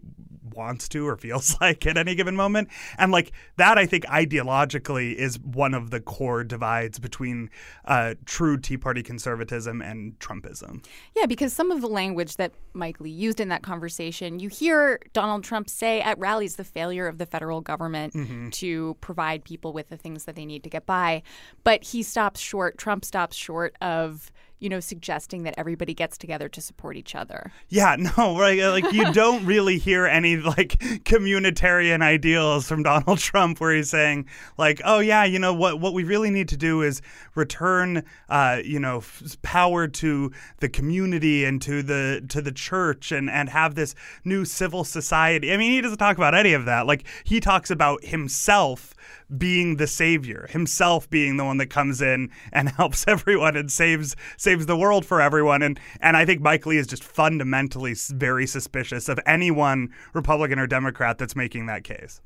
wants 0.53 0.87
to 0.89 1.07
or 1.07 1.15
feels 1.15 1.55
like 1.61 1.85
at 1.85 1.97
any 1.97 2.15
given 2.15 2.35
moment. 2.35 2.69
And 2.97 3.11
like 3.11 3.31
that, 3.57 3.77
I 3.77 3.85
think 3.85 4.05
ideologically 4.05 5.15
is 5.15 5.39
one 5.39 5.73
of 5.73 5.89
the 5.89 5.99
core 5.99 6.43
divides 6.43 6.99
between 6.99 7.49
uh, 7.85 8.15
true 8.25 8.57
Tea 8.57 8.77
Party 8.77 9.03
conservatism 9.03 9.81
and 9.81 10.17
Trumpism. 10.19 10.85
Yeah, 11.15 11.25
because 11.25 11.53
some 11.53 11.71
of 11.71 11.81
the 11.81 11.87
language 11.87 12.35
that 12.37 12.53
Mike 12.73 12.99
Lee 12.99 13.09
used 13.09 13.39
in 13.39 13.49
that 13.49 13.63
conversation, 13.63 14.39
you 14.39 14.49
hear 14.49 14.72
Donald 15.13 15.43
Trump 15.43 15.69
say 15.69 16.01
at 16.01 16.17
rallies 16.19 16.55
the 16.55 16.63
failure 16.63 17.07
of 17.07 17.17
the 17.17 17.25
federal 17.25 17.61
government 17.61 18.13
mm-hmm. 18.13 18.49
to 18.49 18.95
provide 19.01 19.43
people 19.43 19.73
with 19.73 19.89
the 19.89 19.97
things 19.97 20.25
that 20.25 20.35
they 20.35 20.45
need 20.45 20.63
to 20.63 20.69
get 20.69 20.85
by. 20.85 21.21
But 21.63 21.83
he 21.83 22.03
stops 22.03 22.39
short, 22.39 22.77
Trump 22.77 23.05
stops 23.05 23.35
short 23.35 23.75
of 23.81 24.31
you 24.63 24.69
know, 24.69 24.79
suggesting 24.79 25.43
that 25.43 25.53
everybody 25.57 25.93
gets 25.93 26.17
together 26.17 26.47
to 26.47 26.61
support 26.61 26.95
each 26.95 27.15
other. 27.15 27.51
Yeah, 27.67 27.97
no, 28.17 28.39
right. 28.39 28.61
Like 28.61 28.93
you 28.93 29.11
don't 29.11 29.45
really 29.53 29.77
hear 29.77 30.05
any 30.05 30.37
like 30.37 30.79
communitarian 31.03 32.01
ideals 32.01 32.65
from 32.65 32.81
Donald 32.81 33.19
Trump 33.19 33.59
where 33.59 33.75
he's 33.75 33.89
saying 33.89 34.25
like, 34.57 34.79
oh 34.85 34.99
yeah, 34.99 35.25
you 35.25 35.37
know 35.37 35.53
what 35.53 35.81
what 35.81 35.93
we 35.93 36.05
really 36.05 36.31
need 36.31 36.47
to 36.47 36.57
do 36.57 36.81
is 36.81 37.01
return, 37.35 38.05
uh, 38.29 38.59
you 38.63 38.79
know, 38.79 38.99
f- 38.99 39.37
power 39.41 39.85
to 39.89 40.31
the 40.59 40.69
community 40.69 41.43
and 41.43 41.61
to 41.61 41.83
the 41.83 42.23
to 42.29 42.41
the 42.41 42.53
church 42.53 43.11
and 43.11 43.29
and 43.29 43.49
have 43.49 43.75
this 43.75 43.93
new 44.23 44.45
civil 44.45 44.85
society. 44.85 45.51
I 45.51 45.57
mean, 45.57 45.71
he 45.71 45.81
doesn't 45.81 45.97
talk 45.97 46.15
about 46.15 46.35
any 46.35 46.53
of 46.53 46.63
that. 46.65 46.87
Like 46.87 47.05
he 47.25 47.41
talks 47.41 47.69
about 47.69 48.05
himself 48.05 48.93
being 49.37 49.77
the 49.77 49.87
savior, 49.87 50.47
himself 50.49 51.09
being 51.09 51.37
the 51.37 51.45
one 51.45 51.57
that 51.57 51.67
comes 51.67 52.01
in 52.01 52.29
and 52.51 52.69
helps 52.77 53.05
everyone 53.07 53.55
and 53.55 53.71
saves 53.71 54.15
saves 54.37 54.52
the 54.59 54.77
world 54.77 55.05
for 55.05 55.21
everyone. 55.21 55.61
And 55.61 55.79
and 55.99 56.17
I 56.17 56.25
think 56.25 56.41
Mike 56.41 56.65
Lee 56.65 56.77
is 56.77 56.87
just 56.87 57.03
fundamentally 57.03 57.95
very 58.09 58.47
suspicious 58.47 59.09
of 59.09 59.19
anyone, 59.25 59.93
Republican 60.13 60.59
or 60.59 60.67
Democrat, 60.67 61.17
that's 61.17 61.35
making 61.35 61.65
that 61.67 61.83
case. 61.83 62.21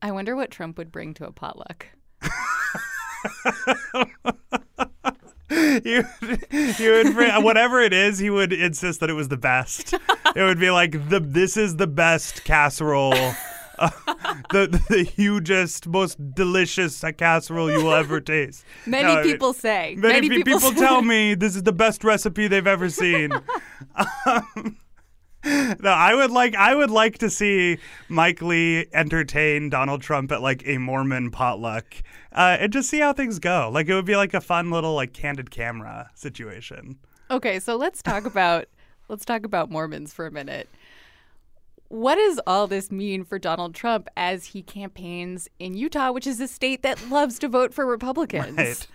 I 0.00 0.10
wonder 0.10 0.34
what 0.34 0.50
Trump 0.50 0.78
would 0.78 0.90
bring 0.90 1.14
to 1.14 1.26
a 1.26 1.32
potluck. 1.32 1.86
he 5.82 5.98
would, 5.98 7.14
would 7.14 7.44
whatever 7.44 7.80
it 7.80 7.92
is, 7.92 8.18
he 8.18 8.30
would 8.30 8.52
insist 8.52 9.00
that 9.00 9.10
it 9.10 9.14
was 9.14 9.28
the 9.28 9.36
best. 9.36 9.94
It 10.34 10.42
would 10.42 10.58
be 10.58 10.70
like 10.70 11.08
the 11.08 11.20
this 11.20 11.56
is 11.56 11.76
the 11.76 11.86
best 11.86 12.44
casserole 12.44 13.34
uh, 13.78 13.90
the 14.50 14.80
the 14.88 15.02
hugest, 15.02 15.86
most 15.86 16.34
delicious 16.34 17.02
casserole 17.16 17.70
you 17.70 17.84
will 17.84 17.94
ever 17.94 18.20
taste. 18.20 18.64
Many 18.86 19.14
no, 19.14 19.22
people 19.22 19.52
say. 19.52 19.94
Many, 19.96 20.28
many 20.28 20.42
people, 20.42 20.60
people 20.60 20.72
tell 20.72 21.02
me 21.02 21.34
this 21.34 21.56
is 21.56 21.62
the 21.62 21.72
best 21.72 22.04
recipe 22.04 22.48
they've 22.48 22.66
ever 22.66 22.88
seen. 22.88 23.32
um, 24.26 24.76
no, 25.44 25.90
I 25.90 26.14
would 26.14 26.30
like 26.30 26.54
I 26.54 26.74
would 26.74 26.90
like 26.90 27.18
to 27.18 27.30
see 27.30 27.78
Mike 28.08 28.42
Lee 28.42 28.86
entertain 28.92 29.70
Donald 29.70 30.02
Trump 30.02 30.30
at 30.30 30.40
like 30.40 30.62
a 30.66 30.78
Mormon 30.78 31.30
potluck, 31.30 31.84
uh, 32.32 32.56
and 32.60 32.72
just 32.72 32.88
see 32.88 33.00
how 33.00 33.12
things 33.12 33.38
go. 33.38 33.70
Like 33.72 33.88
it 33.88 33.94
would 33.94 34.04
be 34.04 34.16
like 34.16 34.34
a 34.34 34.40
fun 34.40 34.70
little 34.70 34.94
like 34.94 35.12
candid 35.12 35.50
camera 35.50 36.10
situation. 36.14 36.98
Okay, 37.30 37.58
so 37.58 37.76
let's 37.76 38.02
talk 38.02 38.24
about 38.24 38.66
let's 39.08 39.24
talk 39.24 39.44
about 39.44 39.70
Mormons 39.70 40.12
for 40.12 40.26
a 40.26 40.30
minute 40.30 40.68
what 41.92 42.14
does 42.14 42.40
all 42.46 42.66
this 42.66 42.90
mean 42.90 43.22
for 43.22 43.38
Donald 43.38 43.74
Trump 43.74 44.08
as 44.16 44.46
he 44.46 44.62
campaigns 44.62 45.46
in 45.58 45.74
Utah, 45.74 46.10
which 46.10 46.26
is 46.26 46.40
a 46.40 46.48
state 46.48 46.82
that 46.82 47.10
loves 47.10 47.38
to 47.40 47.48
vote 47.48 47.74
for 47.74 47.84
Republicans? 47.84 48.56
Right. 48.56 48.86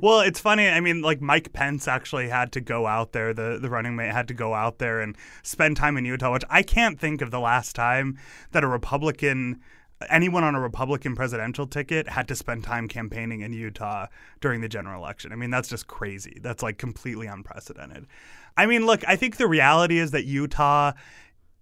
Well, 0.00 0.20
it's 0.20 0.40
funny. 0.40 0.66
I 0.66 0.80
mean, 0.80 1.02
like 1.02 1.20
Mike 1.20 1.52
Pence 1.52 1.88
actually 1.88 2.28
had 2.28 2.52
to 2.52 2.60
go 2.60 2.86
out 2.86 3.12
there. 3.12 3.34
The 3.34 3.58
the 3.60 3.68
running 3.68 3.96
mate 3.96 4.12
had 4.12 4.28
to 4.28 4.34
go 4.34 4.54
out 4.54 4.78
there 4.78 5.00
and 5.00 5.14
spend 5.42 5.76
time 5.76 5.98
in 5.98 6.06
Utah, 6.06 6.32
which 6.32 6.44
I 6.48 6.62
can't 6.62 6.98
think 6.98 7.20
of 7.20 7.30
the 7.30 7.40
last 7.40 7.76
time 7.76 8.18
that 8.52 8.64
a 8.64 8.68
Republican 8.68 9.60
anyone 10.08 10.44
on 10.44 10.54
a 10.54 10.60
Republican 10.60 11.16
presidential 11.16 11.66
ticket 11.66 12.08
had 12.08 12.28
to 12.28 12.36
spend 12.36 12.64
time 12.64 12.88
campaigning 12.88 13.40
in 13.40 13.52
Utah 13.52 14.06
during 14.40 14.60
the 14.60 14.68
general 14.68 15.02
election. 15.02 15.32
I 15.32 15.36
mean, 15.36 15.50
that's 15.50 15.68
just 15.68 15.86
crazy. 15.86 16.38
That's 16.40 16.62
like 16.62 16.78
completely 16.78 17.26
unprecedented. 17.26 18.06
I 18.56 18.66
mean, 18.66 18.86
look, 18.86 19.06
I 19.06 19.16
think 19.16 19.36
the 19.36 19.48
reality 19.48 19.98
is 19.98 20.12
that 20.12 20.24
Utah 20.24 20.92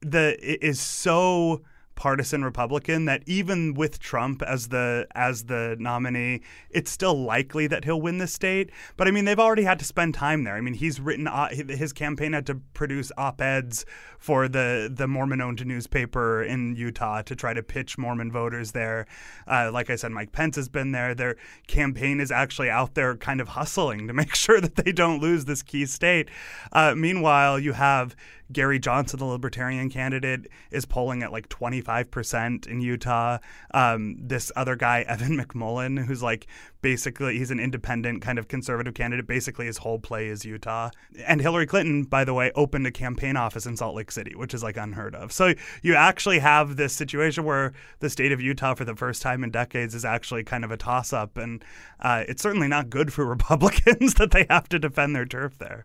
the 0.00 0.36
is 0.40 0.80
so 0.80 1.62
partisan 1.96 2.44
Republican 2.44 3.06
that 3.06 3.22
even 3.26 3.74
with 3.74 3.98
Trump 3.98 4.42
as 4.42 4.68
the 4.68 5.08
as 5.14 5.44
the 5.44 5.76
nominee, 5.80 6.42
it's 6.70 6.90
still 6.90 7.14
likely 7.14 7.66
that 7.66 7.84
he'll 7.84 8.00
win 8.00 8.18
the 8.18 8.26
state. 8.26 8.70
But 8.96 9.08
I 9.08 9.10
mean, 9.10 9.24
they've 9.24 9.40
already 9.40 9.64
had 9.64 9.78
to 9.80 9.84
spend 9.84 10.14
time 10.14 10.44
there. 10.44 10.54
I 10.54 10.60
mean, 10.60 10.74
he's 10.74 11.00
written 11.00 11.26
his 11.68 11.92
campaign 11.92 12.34
had 12.34 12.46
to 12.46 12.56
produce 12.74 13.10
op-eds 13.16 13.84
for 14.18 14.46
the 14.46 14.92
the 14.94 15.08
Mormon-owned 15.08 15.66
newspaper 15.66 16.42
in 16.42 16.76
Utah 16.76 17.22
to 17.22 17.34
try 17.34 17.54
to 17.54 17.62
pitch 17.62 17.98
Mormon 17.98 18.30
voters 18.30 18.72
there. 18.72 19.06
Uh, 19.46 19.70
like 19.72 19.90
I 19.90 19.96
said, 19.96 20.12
Mike 20.12 20.32
Pence 20.32 20.56
has 20.56 20.68
been 20.68 20.92
there. 20.92 21.14
Their 21.14 21.36
campaign 21.66 22.20
is 22.20 22.30
actually 22.30 22.70
out 22.70 22.94
there, 22.94 23.16
kind 23.16 23.40
of 23.40 23.48
hustling 23.48 24.06
to 24.06 24.12
make 24.12 24.34
sure 24.36 24.60
that 24.60 24.76
they 24.76 24.92
don't 24.92 25.20
lose 25.20 25.46
this 25.46 25.62
key 25.62 25.86
state. 25.86 26.28
Uh, 26.72 26.94
meanwhile, 26.94 27.58
you 27.58 27.72
have 27.72 28.14
Gary 28.52 28.78
Johnson, 28.78 29.18
the 29.18 29.24
Libertarian 29.24 29.90
candidate, 29.90 30.48
is 30.70 30.84
polling 30.84 31.22
at 31.22 31.32
like 31.32 31.48
25% 31.48 32.66
in 32.66 32.80
Utah. 32.80 33.38
Um, 33.72 34.16
this 34.20 34.52
other 34.56 34.76
guy, 34.76 35.00
Evan 35.08 35.38
McMullin, 35.38 36.04
who's 36.04 36.22
like 36.22 36.46
basically 36.82 37.38
he's 37.38 37.50
an 37.50 37.58
independent 37.58 38.22
kind 38.22 38.38
of 38.38 38.48
conservative 38.48 38.94
candidate. 38.94 39.26
Basically, 39.26 39.66
his 39.66 39.78
whole 39.78 39.98
play 39.98 40.28
is 40.28 40.44
Utah. 40.44 40.90
And 41.26 41.40
Hillary 41.40 41.66
Clinton, 41.66 42.04
by 42.04 42.24
the 42.24 42.34
way, 42.34 42.52
opened 42.54 42.86
a 42.86 42.92
campaign 42.92 43.36
office 43.36 43.66
in 43.66 43.76
Salt 43.76 43.96
Lake 43.96 44.12
City, 44.12 44.34
which 44.34 44.54
is 44.54 44.62
like 44.62 44.76
unheard 44.76 45.14
of. 45.14 45.32
So 45.32 45.54
you 45.82 45.94
actually 45.94 46.38
have 46.38 46.76
this 46.76 46.92
situation 46.92 47.44
where 47.44 47.72
the 48.00 48.10
state 48.10 48.32
of 48.32 48.40
Utah, 48.40 48.74
for 48.74 48.84
the 48.84 48.94
first 48.94 49.22
time 49.22 49.42
in 49.42 49.50
decades, 49.50 49.94
is 49.94 50.04
actually 50.04 50.44
kind 50.44 50.64
of 50.64 50.70
a 50.70 50.76
toss 50.76 51.12
up. 51.12 51.36
And 51.36 51.64
uh, 52.00 52.24
it's 52.28 52.42
certainly 52.42 52.68
not 52.68 52.90
good 52.90 53.12
for 53.12 53.24
Republicans 53.36 54.14
that 54.14 54.30
they 54.30 54.46
have 54.48 54.68
to 54.68 54.78
defend 54.78 55.16
their 55.16 55.26
turf 55.26 55.58
there. 55.58 55.84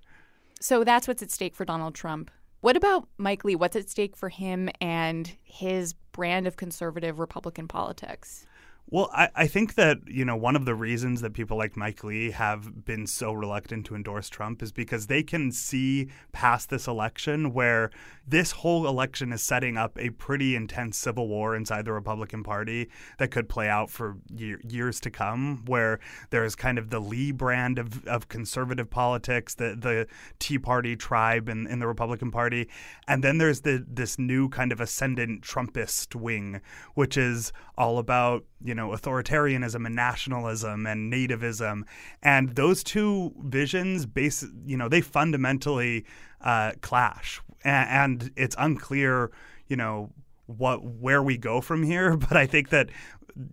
So 0.60 0.84
that's 0.84 1.08
what's 1.08 1.24
at 1.24 1.32
stake 1.32 1.56
for 1.56 1.65
Donald 1.65 1.95
Trump. 1.95 2.30
What 2.62 2.78
about 2.78 3.08
Mike 3.17 3.43
Lee? 3.43 3.56
What's 3.56 3.76
at 3.76 3.89
stake 3.89 4.15
for 4.15 4.30
him 4.30 4.69
and 4.80 5.36
his 5.43 5.93
brand 5.93 6.45
of 6.45 6.58
conservative 6.58 7.17
Republican 7.19 7.67
politics? 7.67 8.45
Well, 8.88 9.10
I, 9.13 9.30
I 9.34 9.48
think 9.48 9.76
that, 9.76 10.00
you 10.06 10.26
know, 10.26 10.36
one 10.36 10.58
of 10.58 10.65
the 10.65 10.76
reasons 10.76 11.22
that 11.22 11.32
people 11.32 11.58
like 11.58 11.78
Mike 11.78 12.04
Lee 12.04 12.32
have 12.32 12.84
been 12.84 13.08
so 13.08 13.32
reluctant 13.32 13.86
to 13.86 13.96
endorse 13.96 14.28
Trump 14.28 14.62
is 14.62 14.74
because 14.74 15.08
they 15.08 15.24
can 15.24 15.54
see 15.54 16.10
past 16.34 16.70
this 16.70 16.88
election 16.88 17.54
where 17.54 17.89
this 18.28 18.52
whole 18.52 18.86
election 18.86 19.32
is 19.32 19.41
setting 19.41 19.78
up 19.78 19.98
a 19.98 20.10
pretty 20.10 20.58
intense 20.58 20.98
civil 20.98 21.30
war 21.30 21.56
inside 21.56 21.86
the 21.86 21.94
Republican 21.94 22.44
Party 22.44 22.89
that 23.17 23.32
could 23.32 23.48
play 23.48 23.70
out 23.70 23.89
for 23.89 24.17
year, 24.30 24.60
years 24.67 25.00
to 25.00 25.10
come, 25.10 25.63
where 25.67 26.02
there's 26.30 26.56
kind 26.56 26.78
of 26.78 26.89
the 26.89 27.00
Lee 27.00 27.32
brand 27.32 27.80
of, 27.80 28.06
of 28.06 28.28
conservative 28.28 28.89
politics, 28.89 29.56
the, 29.56 29.74
the 29.80 30.06
Tea 30.39 30.60
Party 30.60 30.98
tribe 30.98 31.48
in, 31.48 31.65
in 31.65 31.80
the 31.80 31.88
Republican 31.88 32.30
Party. 32.30 32.67
And 33.08 33.24
then 33.24 33.38
there's 33.38 33.62
the 33.62 33.86
this 33.88 34.20
new 34.20 34.50
kind 34.50 34.74
of 34.74 34.82
ascendant 34.82 35.44
Trumpist 35.44 36.13
wing, 36.13 36.60
which 36.94 37.17
is 37.17 37.54
all 37.78 37.98
about 37.98 38.44
you 38.71 38.75
know 38.75 38.91
authoritarianism 38.91 39.86
and 39.86 39.93
nationalism 39.93 40.88
and 40.88 41.12
nativism. 41.12 41.84
And 42.23 42.55
those 42.55 42.86
two 42.86 43.34
visions 43.43 44.05
base 44.05 44.45
you 44.65 44.77
know 44.77 44.88
they 44.88 45.01
fundamentally 45.01 46.05
uh, 46.39 46.71
clash. 46.79 47.41
And, 47.65 47.89
and 48.23 48.31
it's 48.38 48.55
unclear 48.57 49.29
you 49.67 49.75
know 49.75 50.13
what 50.45 50.86
where 50.86 51.21
we 51.21 51.38
go 51.38 51.60
from 51.60 51.84
here. 51.84 52.15
But 52.31 52.38
i 52.38 52.45
think 52.45 52.69
that 52.69 52.89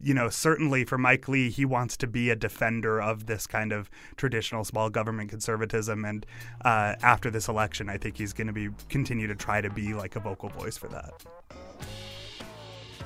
you 0.00 0.14
know 0.14 0.28
certainly 0.28 0.84
for 0.84 0.98
mike 0.98 1.26
lee 1.28 1.50
he 1.50 1.64
wants 1.64 1.96
to 1.96 2.06
be 2.06 2.30
a 2.30 2.36
defender 2.36 3.00
of 3.00 3.26
this 3.26 3.46
kind 3.48 3.72
of 3.72 3.90
traditional 4.16 4.62
small 4.64 4.88
government 4.88 5.30
conservatism. 5.30 6.04
And 6.04 6.24
uh, 6.64 6.94
after 7.02 7.28
this 7.28 7.48
election 7.48 7.88
i 7.88 7.96
think 7.96 8.18
he's 8.18 8.32
going 8.32 8.46
to 8.46 8.52
be 8.52 8.68
continue 8.88 9.26
to 9.26 9.34
try 9.34 9.60
to 9.60 9.70
be 9.70 9.94
like 9.94 10.14
a 10.14 10.20
vocal 10.20 10.48
voice 10.48 10.78
for 10.78 10.86
that 10.88 11.12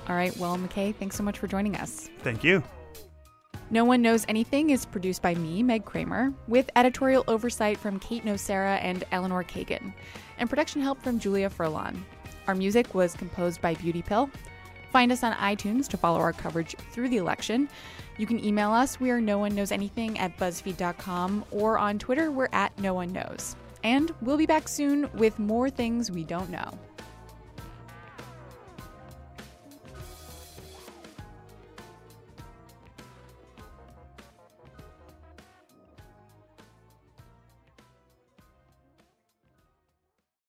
all 0.09 0.17
right. 0.17 0.37
Well, 0.37 0.57
McKay, 0.57 0.95
thanks 0.95 1.17
so 1.17 1.23
much 1.23 1.38
for 1.38 1.47
joining 1.47 1.77
us. 1.77 2.11
Thank 2.21 2.43
you. 2.45 2.62
No 3.71 3.85
One 3.87 4.03
Knows 4.03 4.27
Anything 4.29 4.69
is 4.69 4.85
produced 4.85 5.23
by 5.23 5.35
me, 5.35 5.62
Meg 5.62 5.87
Kramer, 5.87 6.35
with 6.47 6.69
editorial 6.77 7.25
oversight 7.27 7.79
from 7.79 7.99
Kate 8.01 8.23
Nocera 8.23 8.79
and 8.83 9.05
Eleanor 9.12 9.43
Kagan, 9.45 9.95
and 10.37 10.51
production 10.51 10.83
help 10.83 11.03
from 11.03 11.19
Julia 11.19 11.49
Furlan. 11.49 11.97
Our 12.47 12.55
music 12.55 12.95
was 12.95 13.15
composed 13.15 13.62
by 13.62 13.75
Beauty 13.75 14.03
Pill. 14.03 14.29
Find 14.91 15.11
us 15.11 15.23
on 15.23 15.33
iTunes 15.35 15.88
to 15.88 15.97
follow 15.97 16.19
our 16.19 16.35
coverage 16.35 16.77
through 16.91 17.09
the 17.09 17.17
election. 17.17 17.67
You 18.19 18.27
can 18.27 18.45
email 18.45 18.73
us. 18.73 19.01
We 19.01 19.11
are 19.11 19.23
no 19.23 19.38
one 19.38 19.55
knows 19.55 19.73
anything 19.73 20.19
at 20.19 20.37
buzzfeed.com, 20.37 21.47
or 21.51 21.79
on 21.79 21.99
Twitter, 21.99 22.31
we're 22.31 22.51
at 22.53 22.79
no 22.79 22.93
one 22.93 23.11
knows. 23.11 23.57
And 23.85 24.12
we'll 24.21 24.37
be 24.37 24.45
back 24.45 24.69
soon 24.69 25.09
with 25.15 25.38
more 25.38 25.71
things 25.71 26.11
we 26.11 26.25
don't 26.25 26.51
know. 26.51 26.79